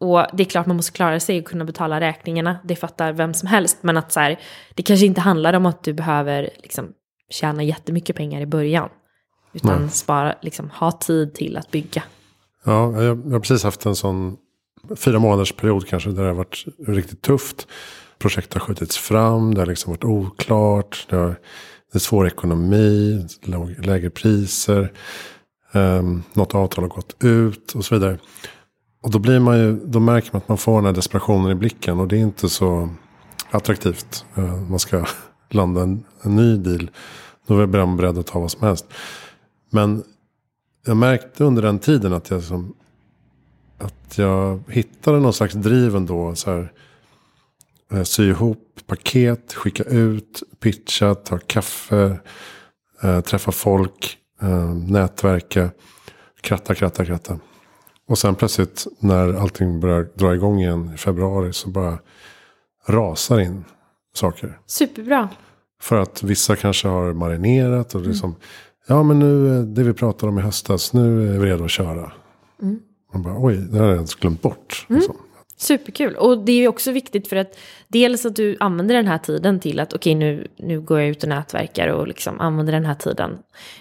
[0.00, 3.34] Och det är klart man måste klara sig och kunna betala räkningarna, det fattar vem
[3.34, 3.78] som helst.
[3.80, 4.40] Men att så här,
[4.74, 6.88] det kanske inte handlar om att du behöver liksom,
[7.30, 8.88] tjäna jättemycket pengar i början.
[9.52, 9.90] Utan Nej.
[9.90, 12.02] spara, liksom, ha tid till att bygga.
[12.64, 14.36] Ja, jag, jag har precis haft en sån
[14.96, 17.66] fyra månaders period kanske där det har varit riktigt tufft.
[18.18, 21.28] Projekt har skjutits fram, det har liksom varit oklart, det, har,
[21.92, 23.26] det är svår ekonomi,
[23.78, 24.92] lägre priser.
[25.74, 28.18] Um, något avtal har gått ut och så vidare.
[29.02, 31.54] Och då, blir man ju, då märker man att man får den här desperationen i
[31.54, 32.00] blicken.
[32.00, 32.88] Och det är inte så
[33.50, 34.24] attraktivt.
[34.38, 35.04] Uh, man ska
[35.50, 36.90] landa en, en ny deal.
[37.46, 38.86] Då är man beredd att ta vad som helst.
[39.70, 40.04] Men
[40.86, 42.74] jag märkte under den tiden att jag, som,
[43.78, 46.34] att jag hittade någon slags driv ändå.
[46.34, 46.72] Så här,
[47.92, 52.18] eh, sy ihop paket, skicka ut, pitcha, ta kaffe,
[53.04, 55.70] uh, träffa folk eh, nätverka,
[56.40, 57.38] kratta, kratta, kratta.
[58.08, 61.98] Och sen plötsligt när allting börjar dra igång igen i februari så bara
[62.88, 63.64] rasar in
[64.14, 64.58] saker.
[64.66, 65.28] Superbra.
[65.80, 68.40] För att vissa kanske har marinerat och liksom, mm.
[68.86, 71.70] ja men nu eh, det vi pratade om i höstas, nu är vi redo att
[71.70, 72.12] köra.
[72.62, 72.80] Mm.
[73.12, 74.86] Man bara, oj, det har jag ens glömt bort.
[74.88, 74.98] Mm.
[74.98, 75.16] Liksom.
[75.62, 76.16] Superkul.
[76.16, 79.60] Och det är ju också viktigt för att dels att du använder den här tiden
[79.60, 82.84] till att okej okay, nu, nu går jag ut och nätverkar och liksom använder den
[82.84, 83.38] här tiden.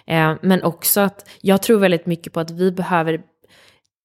[0.07, 3.21] Eh, men också att jag tror väldigt mycket på att vi behöver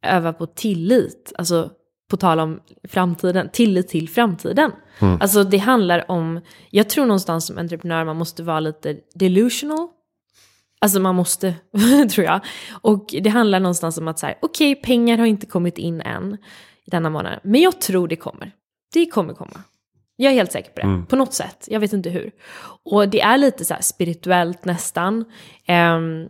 [0.06, 1.32] öva på tillit.
[1.38, 1.70] Alltså
[2.10, 4.72] på tal om framtiden, tillit till framtiden.
[4.98, 5.18] Mm.
[5.20, 9.88] Alltså det handlar om, jag tror någonstans som entreprenör man måste vara lite delusional.
[10.80, 11.54] Alltså man måste,
[12.10, 12.40] tror jag.
[12.70, 16.00] Och det handlar någonstans om att så här, okej okay, pengar har inte kommit in
[16.00, 16.36] än
[16.86, 17.40] denna månaden.
[17.42, 18.52] Men jag tror det kommer.
[18.92, 19.60] Det kommer komma.
[20.16, 20.86] Jag är helt säker på det.
[20.86, 21.06] Mm.
[21.06, 21.64] På något sätt.
[21.66, 22.30] Jag vet inte hur.
[22.84, 25.24] Och det är lite så spirituellt nästan.
[25.68, 26.28] Um,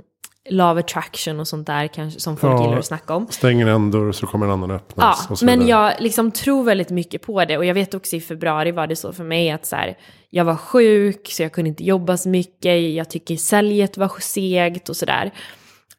[0.51, 3.27] love attraction och sånt där kanske som folk ja, gillar att snacka om.
[3.31, 5.27] Stänger en dörr så kommer en annan öppnas.
[5.31, 7.59] Ja, men jag liksom tror väldigt mycket på det.
[7.59, 9.99] Och jag vet också i februari var det så för mig att så här,
[10.31, 12.95] jag var sjuk så jag kunde inte jobba så mycket.
[12.95, 15.31] Jag tycker säljet var segt och sådär.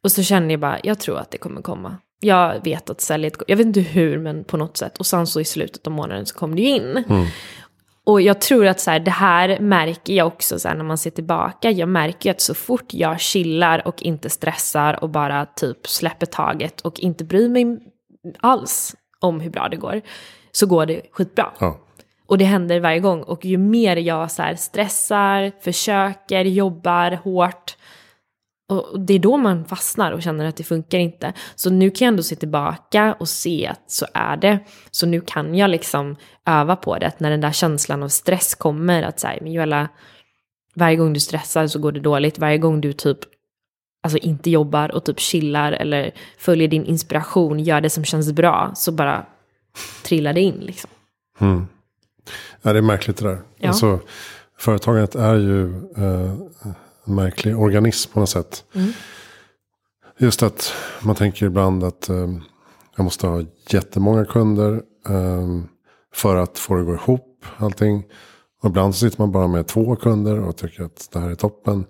[0.01, 1.97] Och så kände jag bara, jag tror att det kommer komma.
[2.19, 4.97] Jag vet att säljet, jag vet inte hur men på något sätt.
[4.97, 7.03] Och sen så i slutet av månaden så kom det ju in.
[7.09, 7.25] Mm.
[8.03, 10.97] Och jag tror att så här, det här märker jag också så här, när man
[10.97, 11.71] ser tillbaka.
[11.71, 16.81] Jag märker att så fort jag chillar och inte stressar och bara typ släpper taget
[16.81, 17.79] och inte bryr mig
[18.39, 20.01] alls om hur bra det går.
[20.51, 21.51] Så går det skitbra.
[21.59, 21.79] Ja.
[22.25, 23.21] Och det händer varje gång.
[23.21, 27.77] Och ju mer jag så här stressar, försöker, jobbar hårt.
[28.69, 31.33] Och det är då man fastnar och känner att det funkar inte.
[31.55, 34.59] Så nu kan jag ändå se tillbaka och se att så är det.
[34.91, 37.07] Så nu kan jag liksom öva på det.
[37.07, 39.87] Att när den där känslan av stress kommer, att säga, men Joella,
[40.75, 42.39] varje gång du stressar så går det dåligt.
[42.39, 43.19] Varje gång du typ
[44.03, 48.71] alltså inte jobbar och typ chillar eller följer din inspiration, gör det som känns bra,
[48.75, 49.25] så bara
[50.03, 50.89] trillar det in liksom.
[51.39, 51.67] Mm.
[52.61, 53.39] Ja, det är märkligt det där.
[53.57, 53.67] Ja.
[53.67, 53.99] Alltså,
[54.57, 55.65] företagandet är ju
[55.97, 56.33] eh,
[57.07, 58.63] märklig organism på något sätt.
[58.73, 58.91] Mm.
[60.17, 62.29] Just att man tänker ibland att eh,
[62.95, 65.61] jag måste ha jättemånga kunder eh,
[66.13, 68.03] för att få det att gå ihop allting.
[68.61, 71.35] Och ibland så sitter man bara med två kunder och tycker att det här är
[71.35, 71.85] toppen.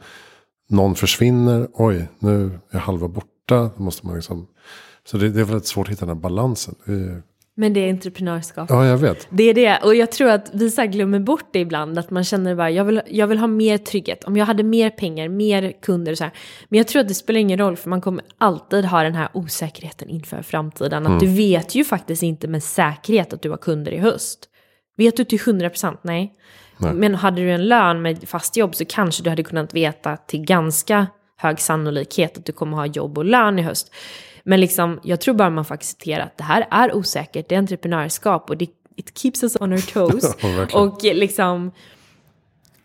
[0.70, 3.70] Någon försvinner, oj nu är halva borta.
[3.78, 4.48] Då måste man liksom,
[5.06, 6.76] så det, det är väldigt svårt att hitta den här balansen.
[6.86, 7.22] Det
[7.60, 8.70] men det är entreprenörskap.
[8.70, 9.28] Ja, jag vet.
[9.30, 9.80] Det är det.
[9.84, 12.00] Och jag tror att vi så glömmer bort det ibland.
[12.00, 14.24] Att man känner bara, jag vill, jag vill ha mer trygghet.
[14.24, 16.34] Om jag hade mer pengar, mer kunder och så här.
[16.70, 19.30] Men jag tror att det spelar ingen roll, för man kommer alltid ha den här
[19.34, 21.04] osäkerheten inför framtiden.
[21.06, 21.20] Att mm.
[21.20, 24.50] du vet ju faktiskt inte med säkerhet att du har kunder i höst.
[24.98, 26.34] Vet du till 100% nej.
[26.78, 26.94] nej.
[26.94, 30.46] Men hade du en lön med fast jobb så kanske du hade kunnat veta till
[30.46, 33.92] ganska hög sannolikhet att du kommer ha jobb och lön i höst.
[34.48, 37.60] Men liksom, jag tror bara man får acceptera att det här är osäkert, det är
[37.60, 40.36] entreprenörskap och det, it keeps us on our toes.
[40.74, 41.72] och liksom,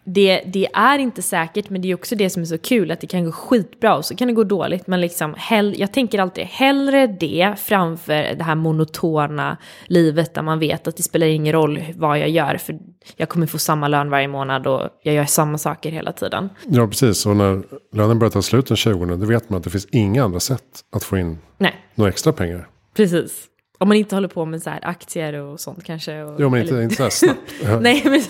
[0.05, 3.01] det, det, är inte säkert, men det är också det som är så kul, att
[3.01, 4.87] det kan gå skitbra och så kan det gå dåligt.
[4.87, 10.59] Men liksom, hell, jag tänker alltid hellre det framför det här monotona livet där man
[10.59, 12.79] vet att det spelar ingen roll vad jag gör, för
[13.17, 16.49] jag kommer få samma lön varje månad och jag gör samma saker hela tiden.
[16.67, 17.27] Ja, precis.
[17.27, 17.63] Och när
[17.93, 20.65] lönen börjar ta slut den 20, då vet man att det finns inga andra sätt
[20.93, 21.75] att få in Nej.
[21.95, 22.69] några extra pengar.
[22.95, 23.49] Precis.
[23.83, 26.23] Om man inte håller på med så här aktier och sånt kanske.
[26.23, 26.83] Och, jo, men inte, eller...
[26.83, 27.53] inte så här snabbt.
[27.81, 28.23] Nej, men,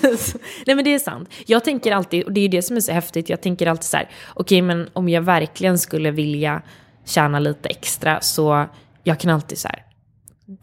[0.66, 1.28] nej, men det är sant.
[1.46, 3.96] Jag tänker alltid, och det är det som är så häftigt, jag tänker alltid så
[3.96, 6.62] här, okej, okay, men om jag verkligen skulle vilja
[7.04, 8.66] tjäna lite extra så
[9.04, 9.84] jag kan alltid så här,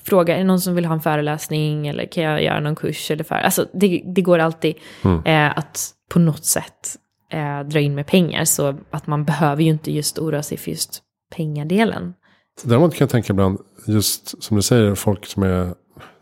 [0.03, 3.11] fråga, är det någon som vill ha en föreläsning eller kan jag göra någon kurs
[3.11, 5.25] eller för, alltså det, det går alltid mm.
[5.25, 6.95] eh, att på något sätt
[7.31, 10.71] eh, dra in med pengar så att man behöver ju inte just oroa sig för
[10.71, 11.01] just
[11.35, 12.13] pengadelen.
[12.63, 15.73] Däremot kan jag tänka ibland, just som du säger, folk som är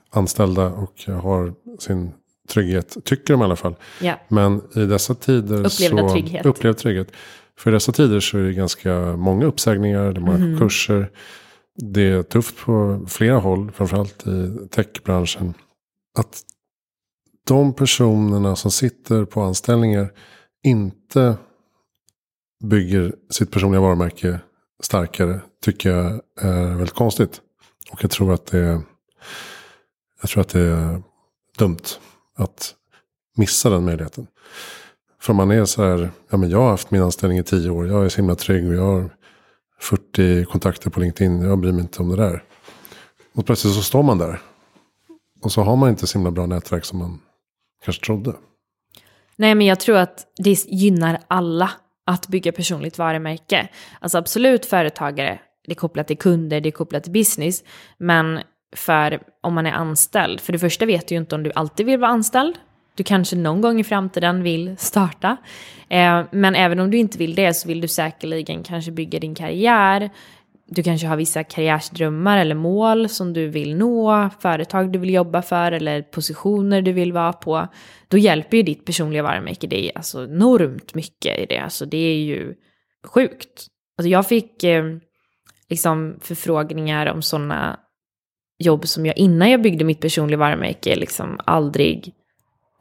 [0.10, 2.12] anställda och har sin
[2.50, 3.76] trygghet, tycker de i alla fall.
[4.02, 4.20] Ja.
[4.28, 6.10] Men i dessa tider Upplevda så...
[6.10, 6.46] Trygghet.
[6.46, 7.12] Upplevd trygghet.
[7.58, 10.60] För i dessa tider så är det ganska många uppsägningar, det är många mm.
[10.60, 11.12] kurser.
[11.76, 15.54] Det är tufft på flera håll, framförallt i techbranschen.
[16.20, 16.42] Att
[17.48, 20.14] de personerna som sitter på anställningar
[20.64, 21.36] inte
[22.64, 24.40] bygger sitt personliga varumärke
[24.84, 27.42] starkare tycker jag är väldigt konstigt.
[27.92, 28.82] Och jag tror att det är,
[30.22, 31.02] jag tror att det är
[31.58, 31.86] dumt
[32.36, 32.76] att
[33.36, 34.28] missa den möjligheten.
[35.22, 37.88] För man är så här, ja men jag har haft min anställning i tio år,
[37.88, 39.10] jag är så himla trygg och jag har
[39.80, 42.44] 40 kontakter på LinkedIn, jag bryr mig inte om det där.
[43.34, 44.42] Och plötsligt så står man där.
[45.42, 47.20] Och så har man inte så himla bra nätverk som man
[47.84, 48.34] kanske trodde.
[49.36, 51.72] Nej men jag tror att det gynnar alla
[52.08, 53.68] att bygga personligt varumärke.
[54.00, 57.64] Alltså absolut företagare, det är kopplat till kunder, det är kopplat till business.
[57.98, 58.40] Men
[58.76, 61.86] för om man är anställd, för det första vet du ju inte om du alltid
[61.86, 62.56] vill vara anställd.
[62.96, 65.38] Du kanske någon gång i framtiden vill starta.
[65.90, 69.36] Eh, men även om du inte vill det så vill du säkerligen kanske bygga din
[69.36, 70.10] karriär.
[70.70, 75.42] Du kanske har vissa karriärsdrömmar eller mål som du vill nå, företag du vill jobba
[75.42, 77.68] för eller positioner du vill vara på.
[78.08, 81.58] Då hjälper ju ditt personliga varumärke dig alltså enormt mycket i det.
[81.58, 82.54] Alltså det är ju
[83.08, 83.68] sjukt.
[83.98, 84.84] Alltså jag fick eh,
[85.70, 87.80] liksom förfrågningar om sådana
[88.60, 92.14] jobb som jag innan jag byggde mitt personliga varumärke liksom aldrig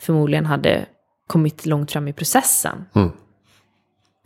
[0.01, 0.87] förmodligen hade
[1.27, 2.85] kommit långt fram i processen.
[2.95, 3.13] Mm.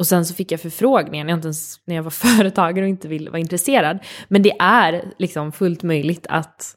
[0.01, 2.89] Och sen så fick jag förfrågningar när jag, inte ens, när jag var företagare och
[2.89, 3.99] inte ville vara intresserad.
[4.29, 6.75] Men det är liksom fullt möjligt att,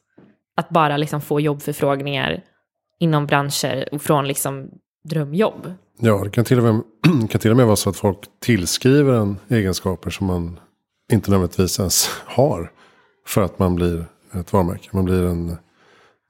[0.56, 2.42] att bara liksom få jobbförfrågningar
[2.98, 4.70] inom branscher och från liksom
[5.04, 5.72] drömjobb.
[5.98, 6.82] Ja, det kan till, och med,
[7.30, 10.60] kan till och med vara så att folk tillskriver en egenskaper som man
[11.12, 12.70] inte nödvändigtvis ens har.
[13.26, 14.88] För att man blir ett varumärke.
[14.92, 15.56] Man blir en,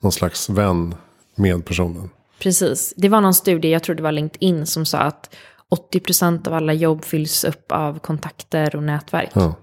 [0.02, 0.94] någon slags vän
[1.36, 2.10] med personen.
[2.38, 2.94] Precis.
[2.96, 5.34] Det var någon studie, jag tror det var LinkedIn, som sa att
[5.74, 9.30] 80% av alla jobb fylls upp av kontakter och nätverk.
[9.34, 9.54] Ja.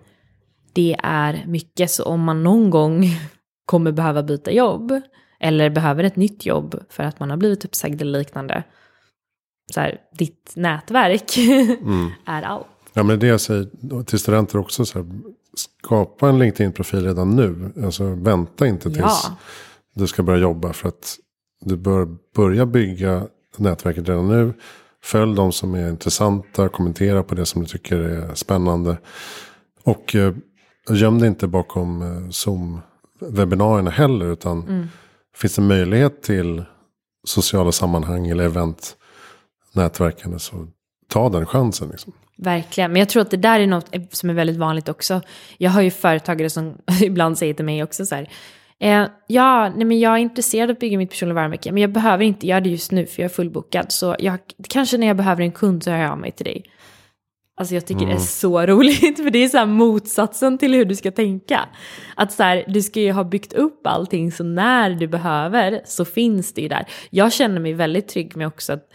[0.74, 3.06] Det är mycket, så om man någon gång
[3.66, 5.02] kommer behöva byta jobb
[5.40, 8.64] eller behöver ett nytt jobb för att man har blivit uppsagd eller liknande.
[9.74, 11.38] Så här, ditt nätverk
[11.82, 12.10] mm.
[12.26, 12.68] är allt.
[12.94, 14.86] Ja, men det jag säger till studenter också.
[14.86, 15.08] Så här,
[15.56, 17.72] skapa en LinkedIn-profil redan nu.
[17.86, 19.36] Alltså vänta inte tills ja.
[19.94, 20.74] du ska börja jobba.
[20.74, 21.18] För att
[21.62, 24.54] du bör börja bygga nätverket redan nu.
[25.04, 28.98] Följ de som är intressanta, kommentera på det som du tycker är spännande.
[29.84, 30.34] Och eh,
[30.90, 34.26] göm dig inte bakom eh, Zoom-webbinarierna heller.
[34.26, 34.88] Utan mm.
[35.36, 36.64] finns det möjlighet till
[37.28, 38.96] sociala sammanhang eller event,
[39.74, 40.68] nätverkande så
[41.08, 41.90] ta den chansen.
[41.90, 42.14] Liksom.
[42.38, 45.22] Verkligen, men jag tror att det där är något som är väldigt vanligt också.
[45.58, 48.30] Jag har ju företagare som ibland säger till mig också så här,
[48.82, 51.92] eh, ja, nej men jag är intresserad av att bygga mitt personliga varumärke, men jag
[51.92, 53.92] behöver inte göra det just nu för jag är fullbokad.
[53.92, 56.64] Så jag, kanske när jag behöver en kund så hör jag av mig till dig.
[57.62, 58.10] Alltså jag tycker mm.
[58.10, 58.26] det är mm.
[58.26, 61.70] så roligt, för det är så här motsatsen till hur du ska tänka.
[62.16, 66.06] Att så här, du ska ju ha byggt upp allting, så när du behöver så
[66.06, 66.86] finns det ju där.
[67.10, 68.88] Jag känner mig väldigt trygg med också att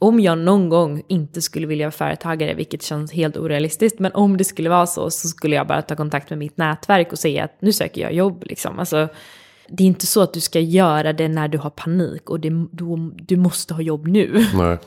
[0.00, 4.36] om jag någon gång inte skulle vilja vara företagare, vilket känns helt orealistiskt, men om
[4.36, 7.44] det skulle vara så så skulle jag bara ta kontakt med mitt nätverk och säga
[7.44, 8.44] att nu söker jag jobb.
[8.46, 8.78] Liksom.
[8.78, 9.08] Alltså,
[9.68, 12.50] det är inte så att du ska göra det när du har panik och det,
[12.70, 14.46] du, du måste ha jobb nu.
[14.54, 14.78] Nej.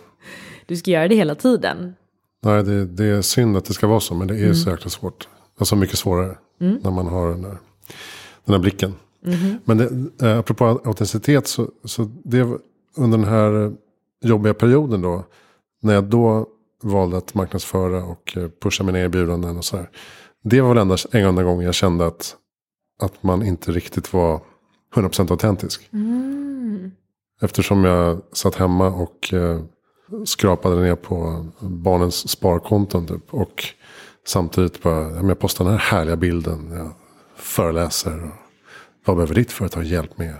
[0.65, 1.93] Du ska göra det hela tiden.
[2.41, 4.55] Nej, det, det är synd att det ska vara så, men det är mm.
[4.55, 5.27] så jäkla svårt.
[5.59, 6.79] Alltså mycket svårare mm.
[6.83, 7.57] när man har den här,
[8.45, 8.93] den här blicken.
[9.25, 9.57] Mm.
[9.65, 12.47] Men det, äh, apropå autenticitet, så, så det
[12.95, 13.73] under den här
[14.23, 15.25] jobbiga perioden då.
[15.81, 16.47] När jag då
[16.83, 19.89] valde att marknadsföra och eh, pusha mina erbjudanden och sådär.
[20.43, 22.35] Det var väl enda en enda gång jag kände att,
[23.01, 24.41] att man inte riktigt var
[24.95, 25.89] 100% autentisk.
[25.93, 26.91] Mm.
[27.41, 29.61] Eftersom jag satt hemma och eh,
[30.25, 33.33] skrapade ner på barnens sparkonton typ.
[33.33, 33.63] Och
[34.25, 36.71] samtidigt bara, jag postar den här härliga bilden.
[36.71, 36.93] Jag
[37.35, 38.23] föreläser.
[38.23, 38.31] Och,
[39.05, 40.35] vad behöver ditt företag hjälp med?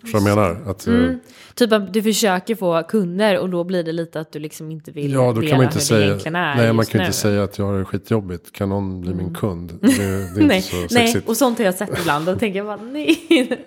[0.00, 0.70] Förstår du menar?
[0.70, 1.10] Att, mm.
[1.10, 1.16] Eh,
[1.54, 4.90] typ att du försöker få kunder och då blir det lite att du liksom inte
[4.90, 7.04] vill ja, då kan man inte hur säga, det egentligen är Nej, man kan nu.
[7.04, 8.52] inte säga att jag har det skitjobbigt.
[8.52, 9.24] Kan någon bli mm.
[9.24, 9.78] min kund?
[9.80, 11.14] Det, det är nej, inte så sexigt.
[11.14, 12.26] Nej, och sånt har jag sett ibland.
[12.26, 13.18] Då tänker jag bara nej.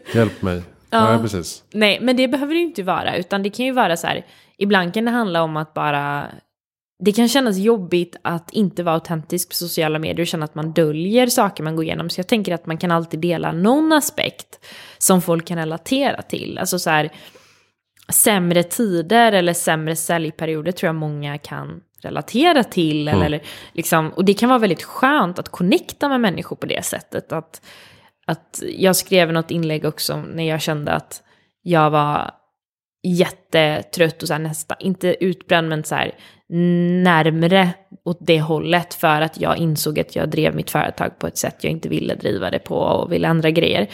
[0.13, 0.61] Hjälp mig.
[0.89, 1.11] Ja.
[1.11, 1.63] Nej, precis.
[1.73, 3.17] Nej, men det behöver det ju inte vara.
[3.17, 4.25] Utan det kan ju vara så här.
[4.57, 6.25] Ibland kan det handla om att bara
[7.05, 10.71] det kan kännas jobbigt att inte vara autentisk på sociala medier och känna att man
[10.71, 12.09] döljer saker man går igenom.
[12.09, 14.65] Så jag tänker att man kan alltid dela någon aspekt
[14.97, 16.57] som folk kan relatera till.
[16.57, 17.11] Alltså så här,
[18.09, 23.07] sämre tider eller sämre säljperioder tror jag många kan relatera till.
[23.07, 23.21] Mm.
[23.21, 23.43] Eller,
[23.73, 27.31] liksom, och det kan vara väldigt skönt att connecta med människor på det sättet.
[27.31, 27.61] Att,
[28.27, 31.23] att jag skrev något inlägg också när jag kände att
[31.61, 32.31] jag var
[33.03, 36.15] jättetrött och så här nästan, inte utbränd men så här
[36.53, 37.73] närmre
[38.05, 41.55] åt det hållet för att jag insåg att jag drev mitt företag på ett sätt
[41.61, 43.87] jag inte ville driva det på och ville ändra grejer.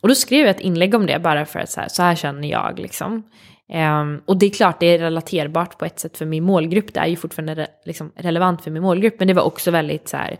[0.00, 2.14] Och då skrev jag ett inlägg om det bara för att så här, så här
[2.14, 3.22] känner jag liksom.
[3.72, 7.00] Um, och det är klart det är relaterbart på ett sätt för min målgrupp, det
[7.00, 10.16] är ju fortfarande re liksom, relevant för min målgrupp, men det var också väldigt så
[10.16, 10.36] här,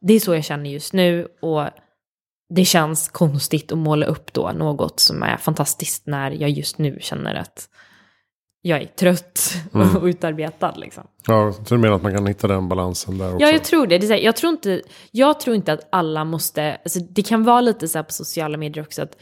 [0.00, 1.64] det är så jag känner just nu och
[2.54, 6.98] det känns konstigt att måla upp då något som är fantastiskt när jag just nu
[7.00, 7.68] känner att
[8.68, 9.96] jag är trött mm.
[9.96, 10.74] och utarbetad.
[10.76, 11.04] Liksom.
[11.26, 13.46] Ja, så du menar att man kan hitta den balansen där också?
[13.46, 13.98] Ja, jag tror det.
[13.98, 17.88] det jag, tror inte, jag tror inte att alla måste, alltså det kan vara lite
[17.88, 19.16] så här på sociala medier också att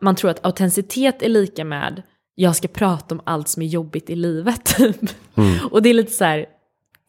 [0.00, 2.02] man tror att autenticitet är lika med
[2.34, 4.64] jag ska prata om allt som är jobbigt i livet.
[4.76, 5.00] Typ.
[5.34, 5.66] Mm.
[5.70, 6.46] Och det är lite så här,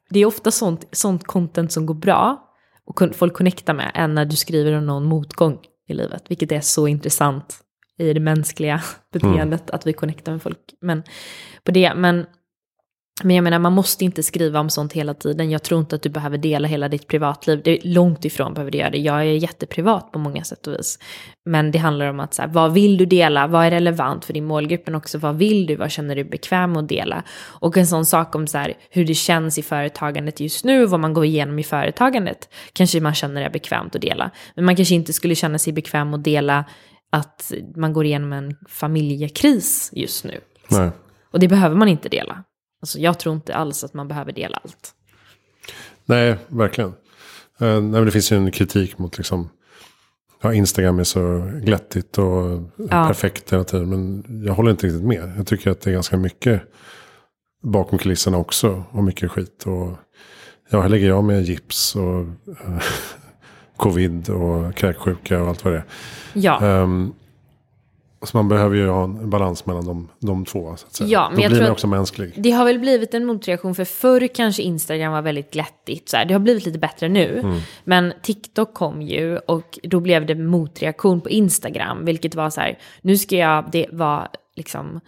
[0.09, 2.49] det är ofta sånt, sånt content som går bra
[2.85, 6.61] och folk connectar med än när du skriver om någon motgång i livet, vilket är
[6.61, 7.62] så intressant
[7.99, 8.81] i det mänskliga
[9.13, 9.75] beteendet mm.
[9.75, 10.59] att vi connectar med folk.
[10.81, 11.03] Men,
[11.63, 12.25] på det, men,
[13.23, 15.51] men jag menar, man måste inte skriva om sånt hela tiden.
[15.51, 17.61] Jag tror inte att du behöver dela hela ditt privatliv.
[17.63, 18.97] Det är långt ifrån behöver du göra det.
[18.97, 20.99] Jag är jätteprivat på många sätt och vis.
[21.45, 23.47] Men det handlar om att så här, vad vill du dela?
[23.47, 24.81] Vad är relevant för din målgrupp?
[24.85, 25.75] Men också vad vill du?
[25.75, 27.23] Vad känner du bekväm att dela?
[27.41, 30.99] Och en sån sak om så här, hur det känns i företagandet just nu, vad
[30.99, 34.31] man går igenom i företagandet, kanske man känner är bekvämt att dela.
[34.55, 36.65] Men man kanske inte skulle känna sig bekväm att dela
[37.13, 40.41] att man går igenom en familjekris just nu.
[40.67, 40.91] Nej.
[41.31, 42.43] Och det behöver man inte dela.
[42.81, 44.93] Alltså jag tror inte alls att man behöver dela allt.
[46.05, 46.93] Nej, verkligen.
[47.61, 49.49] Uh, nej, det finns ju en kritik mot liksom,
[50.41, 53.07] ja, Instagram är så glättigt och ja.
[53.07, 53.89] perfekt hela tiden.
[53.89, 55.33] Men jag håller inte riktigt med.
[55.37, 56.61] Jag tycker att det är ganska mycket
[57.63, 58.83] bakom kulisserna också.
[58.91, 59.63] Och mycket skit.
[59.65, 59.97] Och
[60.69, 62.81] ja, här ligger jag med gips och uh,
[63.77, 65.85] covid och kräksjuka och allt vad det är.
[66.33, 66.81] Ja.
[66.81, 67.13] Um,
[68.23, 70.75] så man behöver ju ha en balans mellan de, de två.
[70.75, 71.09] Så att säga.
[71.09, 72.33] Ja, men Då jag blir tror man också mänsklig.
[72.35, 76.09] Det har väl blivit en motreaktion för förr kanske Instagram var väldigt glättigt.
[76.09, 76.25] Så här.
[76.25, 77.39] Det har blivit lite bättre nu.
[77.39, 77.59] Mm.
[77.83, 82.05] Men TikTok kom ju och då blev det motreaktion på Instagram.
[82.05, 84.99] Vilket var så här, nu ska jag det var liksom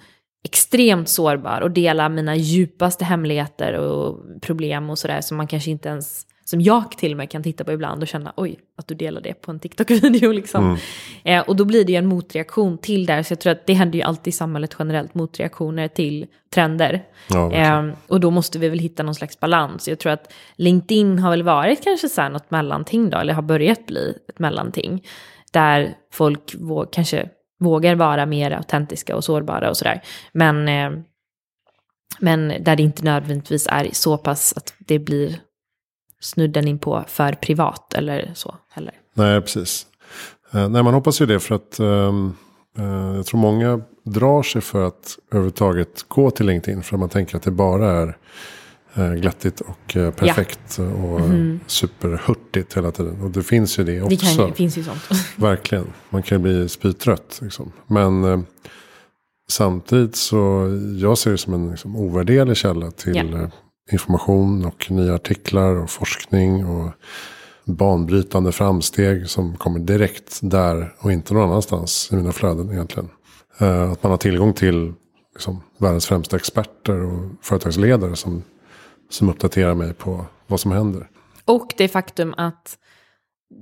[0.44, 5.90] extremt sårbar och dela mina djupaste hemligheter och problem och sådär som man kanske inte
[5.90, 8.96] ens som jag till och med kan titta på ibland och känna oj, att du
[8.96, 10.66] delar det på en TikTok-video liksom.
[10.66, 10.80] Mm.
[11.24, 13.74] Eh, och då blir det ju en motreaktion till det, så jag tror att det
[13.74, 17.04] händer ju alltid i samhället generellt, motreaktioner till trender.
[17.30, 19.88] Ja, eh, och då måste vi väl hitta någon slags balans.
[19.88, 23.42] Jag tror att LinkedIn har väl varit kanske så här något mellanting då, eller har
[23.42, 25.04] börjat bli ett mellanting.
[25.52, 27.30] Där folk våg, kanske
[27.60, 30.02] vågar vara mer autentiska och sårbara och sådär.
[30.32, 31.00] Men, eh,
[32.20, 35.40] men där det inte nödvändigtvis är så pass att det blir
[36.26, 38.94] snudden in på för privat eller så heller.
[39.14, 39.88] Nej, precis.
[40.52, 42.36] Eh, nej, man hoppas ju det för att um,
[42.80, 46.84] uh, jag tror många drar sig för att överhuvudtaget gå till LinkedIn.
[46.84, 48.18] För att man tänker att det bara är
[48.98, 50.84] uh, glättigt och perfekt ja.
[50.84, 51.60] och mm.
[51.68, 53.22] superhurtigt hela tiden.
[53.22, 54.10] Och det finns ju det också.
[54.10, 55.10] Det, kan, det finns ju sånt.
[55.36, 55.88] Verkligen.
[56.10, 57.40] Man kan bli spytrött.
[57.42, 57.72] Liksom.
[57.88, 58.46] Men
[59.50, 60.68] samtidigt så
[60.98, 63.50] jag ser det som en liksom, ovärderlig källa till ja
[63.92, 66.92] information och nya artiklar och forskning och
[67.66, 73.10] banbrytande framsteg som kommer direkt där och inte någon annanstans i mina flöden egentligen.
[73.58, 74.94] Eh, att man har tillgång till
[75.34, 78.44] liksom, världens främsta experter och företagsledare som,
[79.10, 81.10] som uppdaterar mig på vad som händer.
[81.46, 82.78] Och det faktum att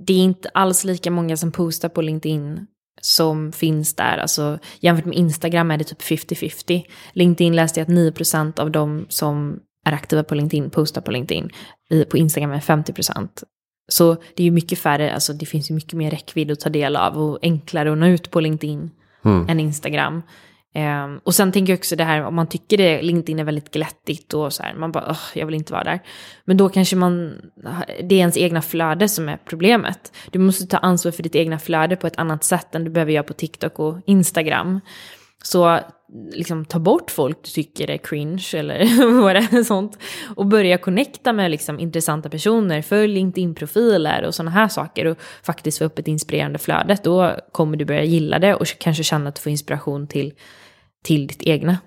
[0.06, 2.66] det är inte alls lika många som postar på LinkedIn
[3.00, 4.18] som finns där.
[4.18, 6.84] Alltså, jämfört med Instagram är det typ 50-50.
[7.12, 11.50] LinkedIn läste jag att 9% av de som är aktiva på LinkedIn, postar på LinkedIn.
[12.10, 13.28] På Instagram är 50%.
[13.88, 16.70] Så det är ju mycket färre, alltså det finns ju mycket mer räckvidd att ta
[16.70, 18.90] del av och enklare att nå ut på LinkedIn
[19.24, 19.48] mm.
[19.48, 20.22] än Instagram.
[20.76, 23.70] Um, och sen tänker jag också det här om man tycker det, LinkedIn är väldigt
[23.70, 26.00] glättigt och så här, man bara, jag vill inte vara där.
[26.44, 27.40] Men då kanske man,
[28.02, 30.12] det är ens egna flöde som är problemet.
[30.30, 33.12] Du måste ta ansvar för ditt egna flöde på ett annat sätt än du behöver
[33.12, 34.80] göra på TikTok och Instagram.
[35.42, 35.80] Så
[36.32, 39.98] liksom ta bort folk du tycker är cringe eller vad det är sånt.
[40.36, 45.04] Och börja connecta med liksom intressanta personer, följ LinkedIn-profiler och sådana här saker.
[45.06, 46.96] Och faktiskt få upp ett inspirerande flöde.
[47.04, 50.32] Då kommer du börja gilla det och kanske känna att du får inspiration till,
[51.02, 51.78] till ditt egna.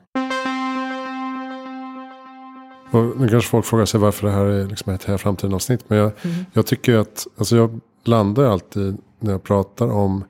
[2.91, 5.89] Och nu kanske folk frågar sig varför det här är liksom ett här framtiden avsnitt.
[5.89, 6.45] Men jag, mm.
[6.53, 10.23] jag tycker att, alltså jag landar alltid när jag pratar om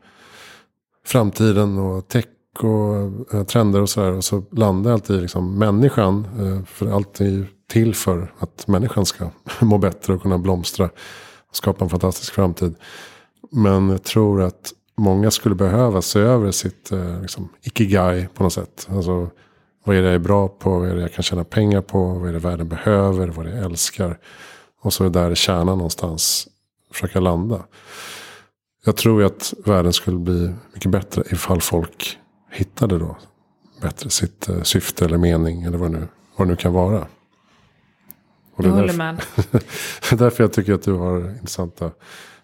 [1.05, 2.25] framtiden och tech
[2.63, 2.95] och
[3.33, 4.11] eh, trender och sådär.
[4.11, 6.27] Och så landar alltid i liksom människan.
[6.39, 9.29] Eh, för allt är ju till för att människan ska
[9.61, 10.85] må bättre och kunna blomstra.
[11.49, 12.75] Och skapa en fantastisk framtid.
[13.51, 18.53] Men jag tror att många skulle behöva se över sitt eh, liksom, ikigai på något
[18.53, 18.87] sätt.
[18.91, 19.29] Alltså,
[19.83, 20.79] vad är det jag är bra på?
[20.79, 22.13] Vad är det jag kan tjäna pengar på?
[22.13, 23.27] Vad är det världen behöver?
[23.27, 24.19] Vad är det jag älskar?
[24.81, 26.47] Och så är det där kärnan någonstans
[26.91, 27.63] försöka landa.
[28.85, 32.17] Jag tror ju att världen skulle bli mycket bättre ifall folk
[32.51, 33.17] hittade då
[33.81, 37.07] bättre sitt eh, syfte eller mening eller vad, nu, vad det nu kan vara.
[38.53, 39.21] Och jag håller med.
[39.51, 41.91] det är därför jag tycker att du har intressanta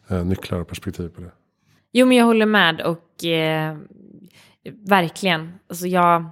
[0.09, 1.31] eh, nycklar och perspektiv på det.
[1.91, 3.77] Jo, men jag håller med och eh,
[4.87, 5.53] verkligen.
[5.69, 6.29] Alltså jag,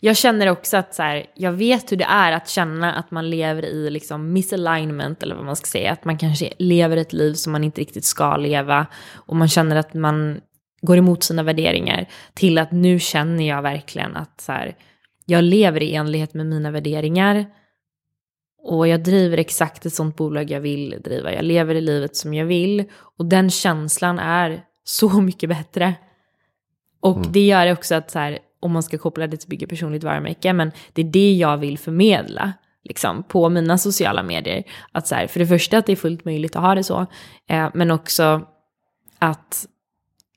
[0.00, 3.30] jag känner också att så här, jag vet hur det är att känna att man
[3.30, 5.92] lever i liksom misalignment eller vad man ska säga.
[5.92, 8.86] Att man kanske lever ett liv som man inte riktigt ska leva.
[9.14, 10.40] Och man känner att man
[10.80, 14.76] går emot sina värderingar till att nu känner jag verkligen att så här,
[15.26, 17.46] jag lever i enlighet med mina värderingar
[18.62, 21.32] och jag driver exakt ett sånt bolag jag vill driva.
[21.32, 22.84] Jag lever i livet som jag vill
[23.18, 25.94] och den känslan är så mycket bättre.
[27.00, 27.32] Och mm.
[27.32, 30.52] det gör också att så här, om man ska koppla det till bygga personligt varumärke,
[30.52, 32.52] men det är det jag vill förmedla
[32.84, 34.64] liksom, på mina sociala medier.
[34.92, 37.06] Att så här, för det första att det är fullt möjligt att ha det så,
[37.48, 38.42] eh, men också
[39.18, 39.66] att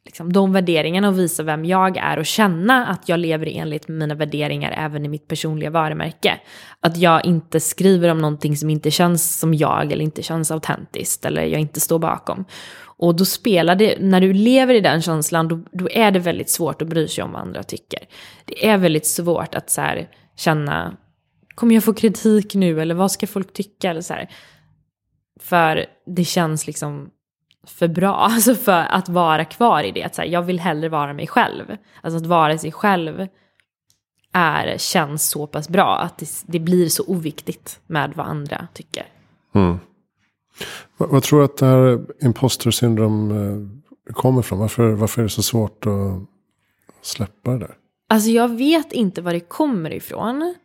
[0.06, 4.16] liksom, de värderingarna och visa vem jag är och känna att jag lever enligt mina
[4.16, 6.40] värderingar även i mitt personliga varumärke.
[6.80, 11.26] Att jag inte skriver om någonting som inte känns som jag eller inte känns autentiskt
[11.26, 12.46] eller jag inte står bakom.
[13.02, 16.50] Och då spelar det, när du lever i den känslan, då, då är det väldigt
[16.50, 18.00] svårt att bry sig om vad andra tycker.
[18.46, 20.98] Det är väldigt svårt att så här, känna,
[21.56, 23.90] kommer jag få kritik nu eller vad ska folk tycka?
[23.90, 24.30] Eller så här.
[25.40, 27.10] För det känns liksom
[27.68, 30.04] för bra, alltså för att vara kvar i det.
[30.04, 31.78] Att så här, jag vill hellre vara mig själv.
[32.02, 33.28] Alltså att vara sig själv
[34.34, 39.06] är, känns så pass bra att det, det blir så oviktigt med vad andra tycker.
[39.56, 39.80] Mm.
[40.98, 44.60] Vad, vad, tror du att det här imposter syndrom eh, kommer från?
[44.60, 46.20] Varför, varför är det så svårt att
[47.02, 47.76] släppa det där?
[48.10, 50.56] Alltså jag vet inte var det kommer ifrån.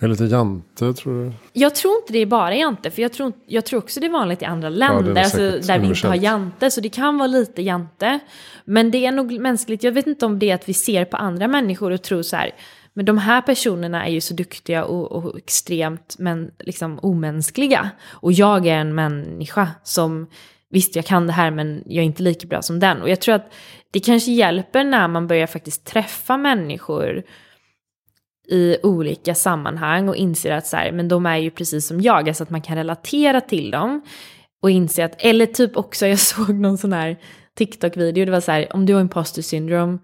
[0.00, 1.32] Är lite jante tror du?
[1.52, 4.10] Jag tror inte det är bara jante, för jag tror, jag tror också det är
[4.10, 6.70] vanligt i andra länder ja, alltså, där vi inte har jante.
[6.70, 8.18] Så det kan vara lite jante.
[8.64, 11.16] Men det är nog mänskligt, jag vet inte om det är att vi ser på
[11.16, 12.50] andra människor och tror så här,
[12.92, 17.90] Men de här personerna är ju så duktiga och, och extremt men liksom omänskliga.
[18.10, 20.26] Och jag är en människa som,
[20.70, 23.02] visst jag kan det här men jag är inte lika bra som den.
[23.02, 23.52] Och jag tror att
[23.90, 27.22] det kanske hjälper när man börjar faktiskt träffa människor
[28.48, 32.28] i olika sammanhang och inser att så här, men de är ju precis som jag,
[32.28, 34.02] alltså att man kan relatera till dem.
[34.62, 37.18] Och inse att, eller typ också, jag såg någon sån här
[37.58, 39.98] TikTok-video, det var så här, om du har imposter syndrom,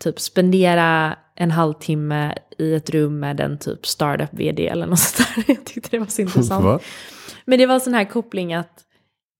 [0.00, 5.54] typ spendera en halvtimme i ett rum med en typ startup-vd eller något sånt där.
[5.54, 6.64] Jag tyckte det var så intressant.
[6.64, 6.80] Va?
[7.44, 8.84] Men det var sån här koppling att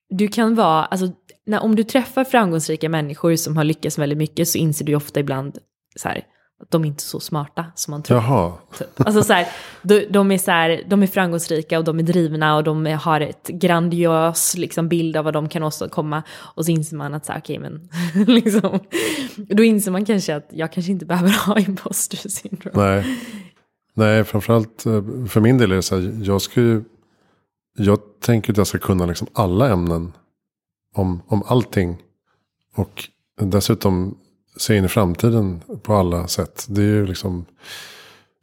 [0.09, 1.07] du kan vara, alltså
[1.47, 5.21] när, om du träffar framgångsrika människor som har lyckats väldigt mycket så inser du ofta
[5.21, 5.59] ibland
[5.97, 6.25] så här,
[6.63, 8.19] att de är inte så smarta som man tror.
[8.19, 8.53] Jaha.
[8.79, 9.01] Typ.
[9.01, 9.47] Alltså så här,
[9.83, 13.21] de, de, är så här, de är framgångsrika och de är drivna och de har
[13.21, 16.23] ett grandios liksom, bild av vad de kan åstadkomma.
[16.31, 18.81] Och så inser man att så här, okej okay, men liksom,
[19.37, 22.85] då inser man kanske att jag kanske inte behöver ha imposter syndrome.
[22.85, 23.19] Nej.
[23.97, 26.85] Nej, framförallt eh, för min del är det så här, jag ska ju,
[27.79, 30.13] jag tänker att jag ska kunna liksom alla ämnen
[30.95, 31.97] om, om allting.
[32.77, 33.09] Och
[33.41, 34.19] dessutom
[34.57, 36.67] se in i framtiden på alla sätt.
[36.69, 37.47] Det är ju liksom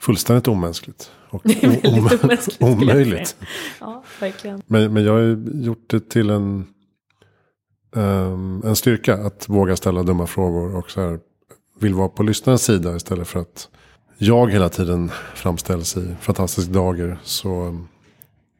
[0.02, 1.12] fullständigt omänskligt.
[1.30, 1.46] Och
[1.84, 3.36] omänskligt, omöjligt.
[3.80, 4.62] Ja, verkligen.
[4.66, 6.66] Men, men jag har gjort det till en,
[7.92, 10.76] um, en styrka att våga ställa dumma frågor.
[10.76, 11.20] Och så här,
[11.80, 13.70] vill vara på lyssnarens sida istället för att
[14.18, 17.18] jag hela tiden framställs i fantastisk dager.
[17.24, 17.80] Så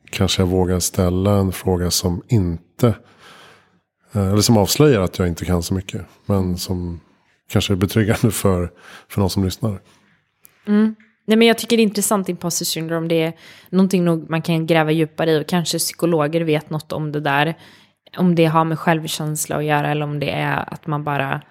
[0.10, 2.88] kanske jag vågar ställa en fråga som inte
[4.12, 6.02] eh, eller som avslöjar att jag inte kan så mycket.
[6.26, 7.00] Men som
[7.52, 8.72] kanske betryggande för,
[9.10, 9.80] för någon som lyssnar.
[10.68, 10.96] Mm.
[11.26, 13.08] Nej, men jag tycker det är intressant imposter syndrome.
[13.08, 13.34] Det är
[13.70, 17.58] någonting nog man kan gräva djupare i och kanske psykologer vet något om det där.
[18.18, 21.42] Om det har med självkänsla att göra eller om det är att man bara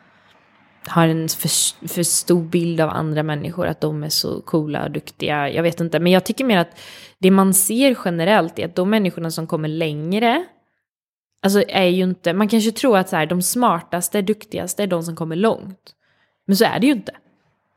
[0.87, 4.91] har en för, för stor bild av andra människor, att de är så coola och
[4.91, 5.51] duktiga.
[5.51, 6.81] Jag vet inte, men jag tycker mer att
[7.19, 10.45] det man ser generellt är att de människorna som kommer längre
[11.43, 15.03] Alltså är ju inte, man kanske tror att så här, de smartaste, duktigaste är de
[15.03, 15.95] som kommer långt.
[16.47, 17.13] Men så är det ju inte.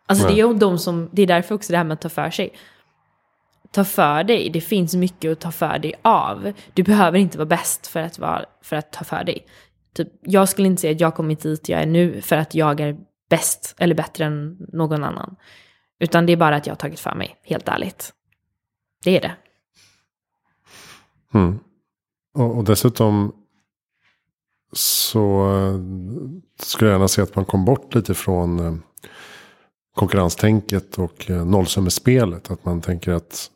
[0.06, 0.36] Alltså Nej.
[0.36, 2.30] det är ju de som, det är därför också det här med att ta för
[2.30, 2.54] sig.
[3.72, 6.54] Ta för dig, det finns mycket att ta för dig av.
[6.74, 9.46] Du behöver inte vara bäst för att, vara, för att ta för dig.
[9.94, 12.80] Typ, jag skulle inte säga att jag kommit dit jag är nu för att jag
[12.80, 12.98] är
[13.30, 15.36] bäst eller bättre än någon annan.
[16.00, 18.14] Utan det är bara att jag har tagit för mig, helt ärligt.
[19.04, 19.36] Det är det.
[21.34, 21.60] Mm.
[22.34, 23.43] Och, och dessutom
[24.74, 25.80] så eh,
[26.60, 28.76] skulle jag gärna se att man kom bort lite från eh,
[29.96, 32.52] konkurrenstänket och eh, nollsummespelet.
[32.52, 33.50] Att man tänker att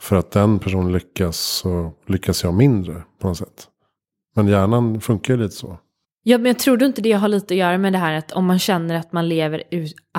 [0.00, 3.68] för att den personen lyckas så lyckas jag mindre på något sätt.
[4.34, 5.78] Men hjärnan funkar ju lite så.
[6.24, 8.32] Ja, men jag tror du inte det har lite att göra med det här att
[8.32, 9.62] om man känner att man lever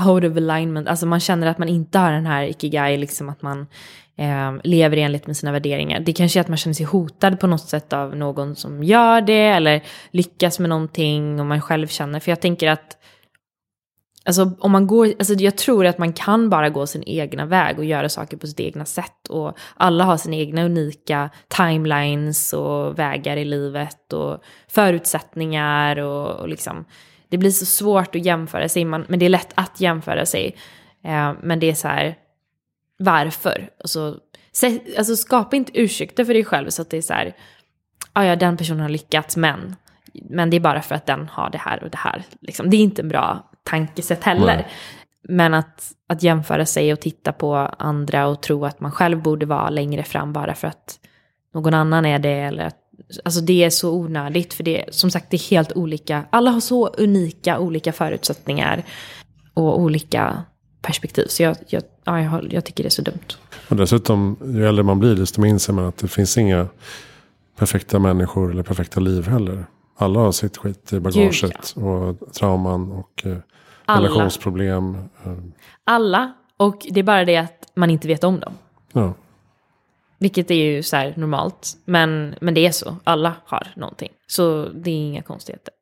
[0.08, 3.42] out of alignment, alltså man känner att man inte har den här ikigai, liksom att
[3.42, 3.68] man
[4.18, 6.00] eh, lever enligt med sina värderingar.
[6.00, 9.22] Det kanske är att man känner sig hotad på något sätt av någon som gör
[9.22, 12.20] det eller lyckas med någonting och man själv känner.
[12.20, 12.98] För jag tänker att
[14.26, 17.80] Alltså om man går, alltså jag tror att man kan bara gå sin egna väg
[17.80, 19.28] och göra saker på sitt egna sätt.
[19.30, 26.50] Och alla har sina egna unika timelines och vägar i livet och förutsättningar och, och
[26.50, 26.86] liksom.
[27.30, 30.56] Det blir så svårt att jämföra sig, man, men det är lätt att jämföra sig.
[31.04, 32.16] Eh, men det är så här,
[33.00, 33.70] varför?
[33.80, 34.20] Alltså,
[34.98, 37.36] alltså skapa inte ursäkter för dig själv så att det är så här,
[38.14, 39.76] ah, ja den personen har lyckats men,
[40.14, 42.24] men det är bara för att den har det här och det här.
[42.42, 42.70] Liksom.
[42.70, 44.56] Det är inte en bra tankesätt heller.
[44.56, 44.68] Nej.
[45.30, 49.46] Men att, att jämföra sig och titta på andra och tro att man själv borde
[49.46, 51.00] vara längre fram bara för att
[51.54, 52.30] någon annan är det.
[52.30, 52.78] Eller att,
[53.26, 56.26] alltså det är så onödigt för det som sagt det är helt olika.
[56.30, 58.84] Alla har så unika olika förutsättningar
[59.54, 60.44] och olika
[60.82, 61.26] perspektiv.
[61.28, 63.38] Så jag, jag, ja, jag, jag tycker det är så dumt.
[63.70, 66.68] Och dessutom, ju äldre man blir desto mer inser man att det finns inga
[67.58, 69.66] perfekta människor eller perfekta liv heller.
[69.98, 71.82] Alla har sitt skit i bagaget Gud, ja.
[71.82, 73.26] och trauman och
[73.88, 74.96] eh, relationsproblem.
[75.26, 75.34] Eh.
[75.84, 78.54] Alla, och det är bara det att man inte vet om dem.
[78.94, 79.14] Ja.
[80.20, 81.78] Vilket är ju så här normalt.
[81.86, 84.12] Men, men det är så, alla har någonting.
[84.28, 85.74] Så det är inga konstigheter.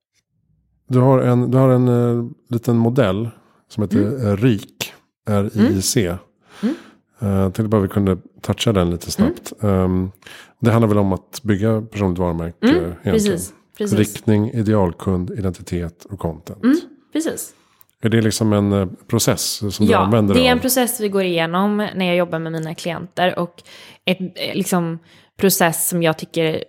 [0.87, 3.29] Du har en, du har en uh, liten modell
[3.69, 4.37] som heter mm.
[4.37, 4.93] RIK.
[5.29, 6.07] R-I-C.
[6.07, 6.75] Mm.
[7.19, 7.33] Mm.
[7.33, 9.53] Uh, tänkte bara vi kunde toucha den lite snabbt.
[9.61, 9.75] Mm.
[9.75, 10.11] Um,
[10.59, 12.69] det handlar väl om att bygga personligt varumärke.
[12.69, 13.99] Mm, precis, precis.
[13.99, 16.63] Riktning, idealkund, identitet och content.
[16.63, 16.77] Mm,
[17.13, 17.53] precis.
[18.01, 20.35] Är det liksom en uh, process som du använder?
[20.35, 23.39] Ja, det är en process vi går igenom när jag jobbar med mina klienter.
[23.39, 23.63] Och
[24.05, 24.99] en eh, liksom,
[25.39, 26.63] process som jag tycker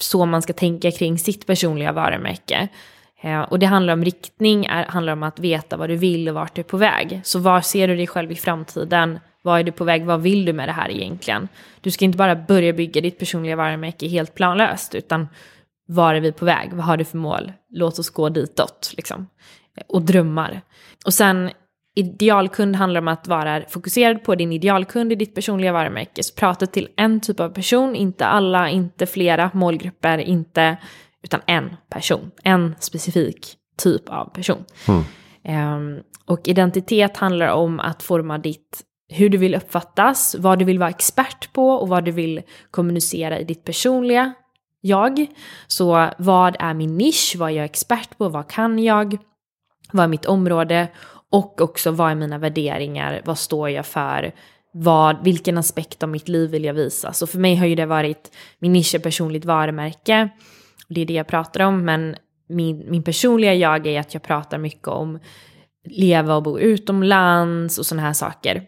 [0.00, 2.68] så man ska tänka kring sitt personliga varumärke.
[3.22, 6.34] Eh, och det handlar om riktning, är, handlar om att veta vad du vill och
[6.34, 7.20] vart du är på väg.
[7.24, 9.18] Så var ser du dig själv i framtiden?
[9.42, 10.04] Var är du på väg?
[10.04, 11.48] Vad vill du med det här egentligen?
[11.80, 15.28] Du ska inte bara börja bygga ditt personliga varumärke helt planlöst, utan
[15.86, 16.72] var är vi på väg?
[16.72, 17.52] Vad har du för mål?
[17.70, 19.26] Låt oss gå ditåt, liksom.
[19.86, 20.60] Och drömmar.
[21.06, 21.50] Och sen
[21.94, 26.22] idealkund handlar om att vara fokuserad på din idealkund i ditt personliga varumärke.
[26.22, 30.76] Så prata till en typ av person, inte alla, inte flera målgrupper, inte,
[31.22, 32.30] utan en person.
[32.42, 34.64] En specifik typ av person.
[34.88, 35.04] Mm.
[35.74, 40.78] Um, och identitet handlar om att forma ditt, hur du vill uppfattas, vad du vill
[40.78, 44.34] vara expert på och vad du vill kommunicera i ditt personliga
[44.80, 45.26] jag.
[45.66, 49.18] Så vad är min nisch, vad är jag expert på, vad kan jag,
[49.92, 50.88] vad är mitt område
[51.30, 54.32] och också vad är mina värderingar, vad står jag för,
[54.72, 57.12] vad, vilken aspekt av mitt liv vill jag visa.
[57.12, 60.28] Så för mig har ju det varit, min nisch är personligt varumärke,
[60.88, 62.16] och det är det jag pratar om, men
[62.48, 65.18] min, min personliga jag är att jag pratar mycket om
[65.84, 68.62] leva och bo utomlands och sådana här saker.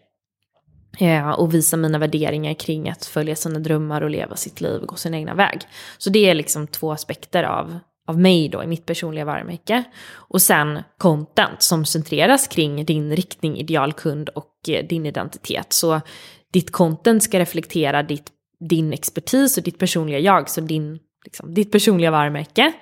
[0.97, 4.87] Ja, och visa mina värderingar kring att följa sina drömmar och leva sitt liv och
[4.87, 5.61] gå sin egna väg.
[5.97, 9.83] Så det är liksom två aspekter av, av mig då i mitt personliga varumärke.
[10.13, 15.73] Och sen content som centreras kring din riktning, idealkund och eh, din identitet.
[15.73, 16.01] Så
[16.51, 18.29] ditt content ska reflektera ditt,
[18.59, 22.73] din expertis och ditt personliga jag, så din, liksom, ditt personliga varumärke.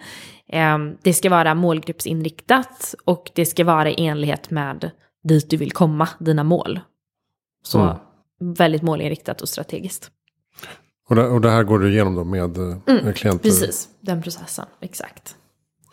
[0.47, 4.91] Eh, det ska vara målgruppsinriktat och det ska vara i enlighet med
[5.23, 6.79] dit du vill komma, dina mål.
[7.63, 7.97] Så mm.
[8.39, 10.11] väldigt målinriktat och strategiskt.
[11.09, 13.43] Och det, och det, här går du igenom då med, eh, mm, klienter?
[13.43, 15.35] Precis, den processen, exakt.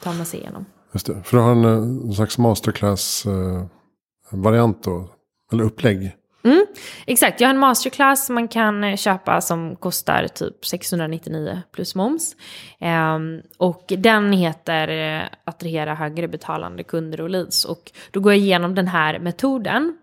[0.03, 0.65] Tar man sig igenom.
[0.93, 5.09] Just det, för du har en, en slags masterclass-variant eh, då,
[5.53, 6.17] eller upplägg.
[6.45, 6.67] Mm,
[7.07, 12.37] exakt, jag har en masterclass man kan eh, köpa som kostar typ 699 plus moms.
[12.81, 17.65] Um, och den heter Attrahera högre betalande kunder och leads.
[17.65, 19.97] Och då går jag igenom den här metoden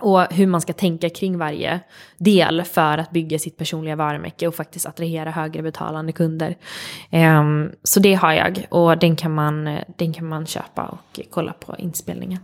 [0.00, 1.80] och hur man ska tänka kring varje
[2.18, 6.56] del för att bygga sitt personliga varumärke och faktiskt attrahera högre betalande kunder.
[7.10, 11.52] Um, så det har jag och den kan, man, den kan man köpa och kolla
[11.52, 12.38] på inspelningen.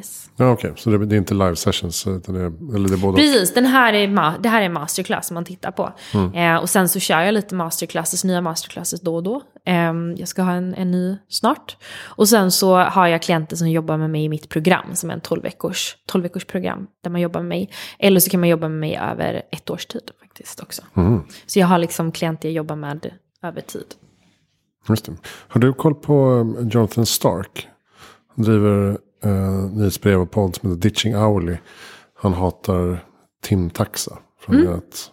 [0.00, 0.30] Yes.
[0.36, 0.82] Ja, Okej, okay.
[0.82, 2.06] så det, det, är inte live sessions?
[2.06, 5.30] Utan det är, eller det är både Precis, den här är, det här är masterclass
[5.30, 5.92] man tittar på.
[6.14, 6.34] Mm.
[6.34, 9.42] Eh, och sen så kör jag lite masterclasses, nya masterclasses då och då.
[9.66, 11.76] Eh, jag ska ha en, en ny snart.
[12.00, 15.14] Och sen så har jag klienter som jobbar med mig i mitt program, som är
[15.14, 17.70] en 12 veckors, 12 veckors program, där man jobbar med mig.
[17.98, 20.82] Eller så kan man jobba med mig över ett års tid faktiskt också.
[20.94, 21.22] Mm.
[21.46, 23.10] Så jag har liksom klienter jag jobbar med
[23.42, 23.86] över tid.
[24.88, 25.12] Just det.
[25.24, 27.68] Har du koll på eh, Jonathan Stark?
[28.36, 31.56] Han driver uh, nyhetsbrev och podd som heter Ditching Hourly.
[32.14, 33.04] Han hatar
[33.42, 34.18] timtaxa.
[34.40, 34.74] För mm.
[34.74, 35.10] att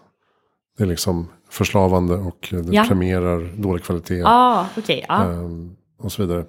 [0.78, 2.86] det är liksom förslavande och det ja.
[2.88, 4.24] premierar dålig kvalitet.
[4.26, 5.26] Ah, okay, ah.
[5.26, 6.46] Um, och så vidare.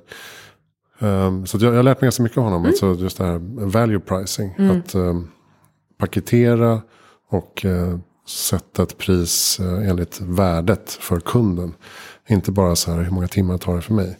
[0.98, 2.60] Um, så jag, jag lärt mig ganska mycket av honom.
[2.60, 2.68] Mm.
[2.68, 4.54] Alltså just det här value pricing.
[4.58, 4.78] Mm.
[4.78, 5.30] Att um,
[5.98, 6.82] paketera
[7.30, 7.98] och uh,
[8.28, 11.74] sätta ett pris uh, enligt värdet för kunden.
[12.28, 14.18] Inte bara så här hur många timmar tar det för mig.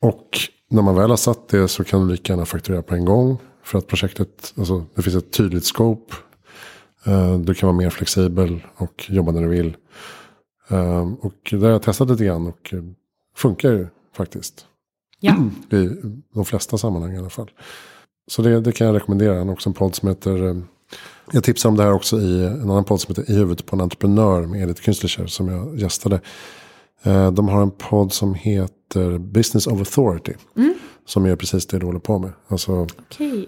[0.00, 0.28] Och
[0.74, 3.38] när man väl har satt det så kan du lika gärna fakturera på en gång.
[3.62, 6.14] För att projektet, alltså det finns ett tydligt scope.
[7.08, 9.76] Uh, du kan vara mer flexibel och jobba när du vill.
[10.72, 12.74] Uh, och det har jag testat lite grann och
[13.36, 14.66] funkar ju faktiskt.
[15.20, 15.36] Ja.
[15.70, 15.90] I
[16.34, 17.50] de flesta sammanhang i alla fall.
[18.30, 19.38] Så det, det kan jag rekommendera.
[19.38, 20.62] Han har också en podd som heter
[21.32, 23.76] jag tipsar om det här också i en annan podd som heter I huvudet på
[23.76, 26.20] en entreprenör med Edith Künstler som jag gästade.
[27.02, 28.83] Eh, de har en podd som heter
[29.18, 30.32] Business of Authority.
[30.56, 30.74] Mm.
[31.06, 32.32] Som gör precis det du håller på med.
[32.48, 33.46] Alltså, okay.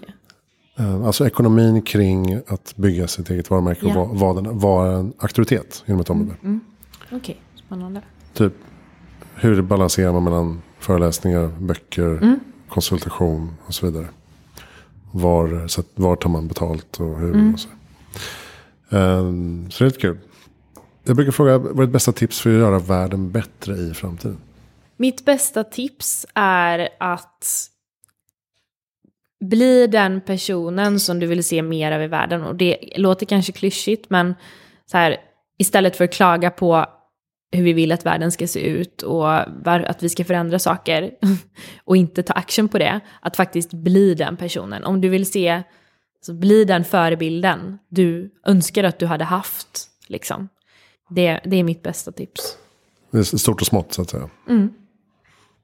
[0.75, 3.99] Eh, alltså ekonomin kring att bygga sitt eget varumärke ja.
[3.99, 6.35] och vara, vara en auktoritet inom ett område.
[6.41, 6.45] Mm.
[6.45, 6.59] Mm.
[7.05, 7.35] Okej, okay.
[7.65, 8.01] spännande.
[8.33, 8.53] Typ
[9.35, 12.39] hur balanserar man mellan föreläsningar, böcker, mm.
[12.69, 14.07] konsultation och så vidare.
[15.11, 17.33] Var, så var tar man betalt och hur.
[17.33, 17.53] Mm.
[17.53, 17.69] Och så.
[18.89, 20.17] Um, så det är lite kul.
[21.03, 24.37] Jag brukar fråga, vad är ditt bästa tips för att göra världen bättre i framtiden?
[24.97, 27.69] Mitt bästa tips är att
[29.39, 32.43] bli den personen som du vill se mer av i världen.
[32.43, 34.35] Och det låter kanske klyschigt, men
[34.85, 35.17] så här,
[35.57, 36.85] istället för att klaga på
[37.51, 39.33] hur vi vill att världen ska se ut och
[39.65, 41.11] att vi ska förändra saker
[41.83, 44.83] och inte ta action på det, att faktiskt bli den personen.
[44.83, 45.63] Om du vill se,
[46.21, 49.89] så bli den förebilden du önskar att du hade haft.
[50.07, 50.49] Liksom.
[51.09, 52.57] Det, det är mitt bästa tips.
[53.11, 54.29] Det är stort och smått så att säga.
[54.49, 54.73] Mm.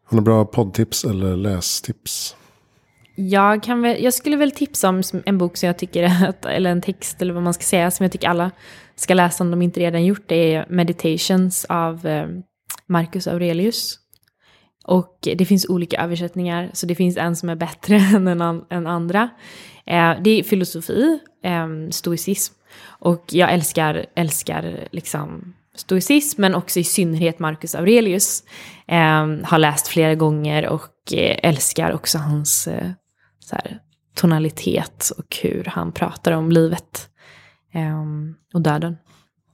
[0.03, 2.35] Har du bra poddtips eller lästips?
[3.15, 6.69] Jag, kan väl, jag skulle väl tipsa om en bok som jag tycker, att, eller
[6.69, 8.51] en text eller vad man ska säga, som jag tycker alla
[8.95, 10.23] ska läsa om de inte redan gjort.
[10.27, 12.27] Det är Meditations av eh,
[12.87, 13.99] Marcus Aurelius.
[14.85, 18.65] Och det finns olika översättningar, så det finns en som är bättre än en an
[18.69, 19.29] än andra.
[19.85, 22.53] Eh, det är filosofi, eh, stoicism.
[22.85, 28.43] Och jag älskar, älskar liksom stoicism, men också i synnerhet Marcus Aurelius.
[28.87, 32.91] Eh, har läst flera gånger och eh, älskar också hans eh,
[33.39, 33.79] så här,
[34.15, 37.09] tonalitet och hur han pratar om livet
[37.73, 38.03] eh,
[38.53, 38.97] och döden.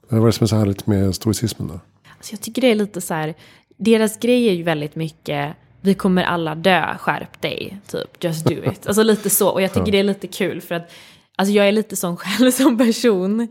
[0.08, 1.80] Vad är det som är så härligt med stoicismen då?
[2.16, 3.34] Alltså jag tycker det är lite så här,
[3.78, 8.54] deras grej är ju väldigt mycket vi kommer alla dö, skärp dig, typ, just do
[8.72, 8.86] it.
[8.86, 10.92] Alltså lite så, och jag tycker det är lite kul för att
[11.40, 13.48] Alltså jag är lite sån själv som person.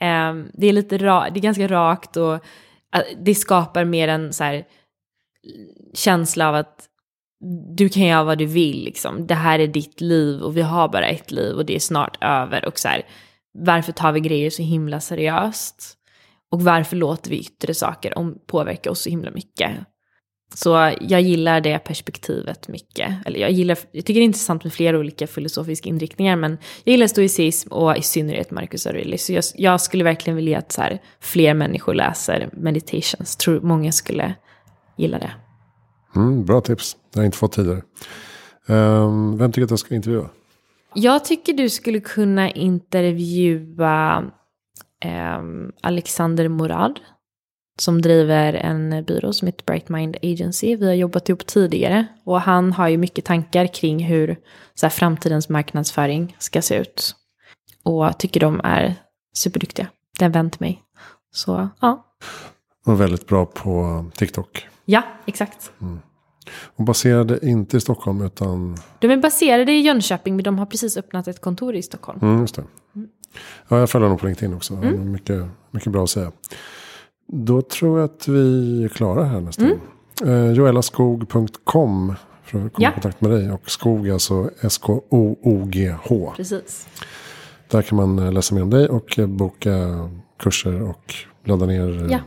[0.00, 2.38] Ehm, det är lite ra- det är ganska rakt och
[3.18, 4.64] det skapar mer en så här,
[5.94, 6.86] känsla av att
[7.76, 9.26] du kan göra vad du vill, liksom.
[9.26, 12.18] det här är ditt liv och vi har bara ett liv och det är snart
[12.20, 12.64] över.
[12.64, 13.02] Och så här,
[13.58, 15.96] varför tar vi grejer så himla seriöst?
[16.50, 19.70] Och varför låter vi yttre saker om, påverka oss så himla mycket?
[20.54, 23.26] Så jag gillar det perspektivet mycket.
[23.26, 26.92] Eller jag, gillar, jag tycker det är intressant med flera olika filosofiska inriktningar, men jag
[26.92, 29.24] gillar stoicism och i synnerhet Marcus Aurelius.
[29.24, 33.36] Så jag, jag skulle verkligen vilja att så här, fler människor läser meditations.
[33.36, 34.34] Tror många skulle
[34.96, 35.32] gilla det.
[36.16, 37.82] Mm, bra tips, det har jag inte fått tidigare.
[38.66, 40.28] Um, vem tycker att jag ska intervjua?
[40.94, 44.24] Jag tycker du skulle kunna intervjua
[45.38, 47.00] um, Alexander Morad
[47.80, 50.76] som driver en byrå som heter Bright Mind Agency.
[50.76, 54.36] Vi har jobbat ihop tidigare och han har ju mycket tankar kring hur
[54.74, 57.14] så här, framtidens marknadsföring ska se ut.
[57.82, 58.94] Och tycker de är
[59.34, 59.86] superduktiga.
[60.18, 60.82] Det är en vän till mig.
[61.32, 62.06] Så ja.
[62.86, 64.68] Och väldigt bra på TikTok.
[64.84, 65.72] Ja, exakt.
[65.80, 66.00] Mm.
[66.76, 68.76] Och baserade inte i Stockholm utan?
[68.98, 72.18] De är baserade i Jönköping men de har precis öppnat ett kontor i Stockholm.
[72.22, 72.64] Mm, just det.
[73.68, 74.74] Ja, jag följer honom på LinkedIn också.
[74.74, 75.12] Mm.
[75.12, 76.32] Mycket, mycket bra att säga.
[77.32, 79.66] Då tror jag att vi är klara här nästan.
[80.22, 80.46] Mm.
[80.46, 82.14] Eh, Joellaskog.com
[82.50, 82.90] för att komma ja.
[82.90, 83.50] i kontakt med dig.
[83.50, 86.32] Och skog alltså S-K-O-O-G-H.
[86.36, 86.88] Precis.
[87.68, 89.70] Där kan man eh, läsa mer om dig och eh, boka
[90.38, 91.14] kurser och
[91.44, 92.18] ladda ner ja.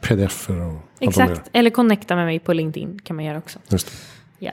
[0.00, 0.60] pdf-er.
[0.60, 3.58] Och Exakt, eller connecta med mig på LinkedIn kan man göra också.
[3.68, 3.92] Just det.
[4.46, 4.52] Ja.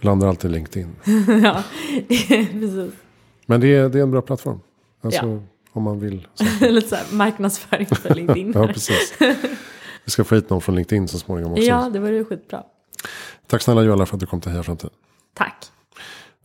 [0.00, 0.96] Landar alltid LinkedIn.
[1.42, 1.62] ja,
[2.52, 2.92] precis.
[3.46, 4.60] Men det är, det är en bra plattform.
[5.00, 5.38] Alltså, ja.
[5.72, 6.26] Om man vill.
[6.60, 8.52] Lite så här marknadsföring för LinkedIn.
[8.54, 9.14] ja, precis.
[10.04, 11.64] Vi ska få hit någon från LinkedIn så småningom också.
[11.64, 12.62] Ja, det vore skitbra.
[13.46, 14.94] Tack snälla Joella för att du kom till Heja Framtiden.
[15.34, 15.54] Tack.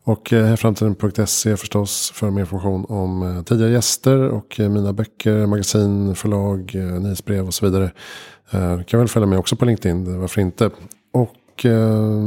[0.03, 5.45] Och eh, hejaframtiden.se förstås för mer information om eh, tidigare gäster och eh, mina böcker,
[5.45, 7.91] magasin, förlag, nyhetsbrev och så vidare.
[8.77, 10.71] Du kan väl följa mig också på LinkedIn, varför inte?
[11.13, 11.65] Och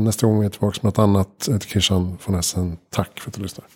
[0.05, 1.45] nästa gång är jag tillbaka med något annat.
[1.47, 2.79] Jag heter Christian von Essen.
[2.91, 3.67] Tack för att du lyssnar.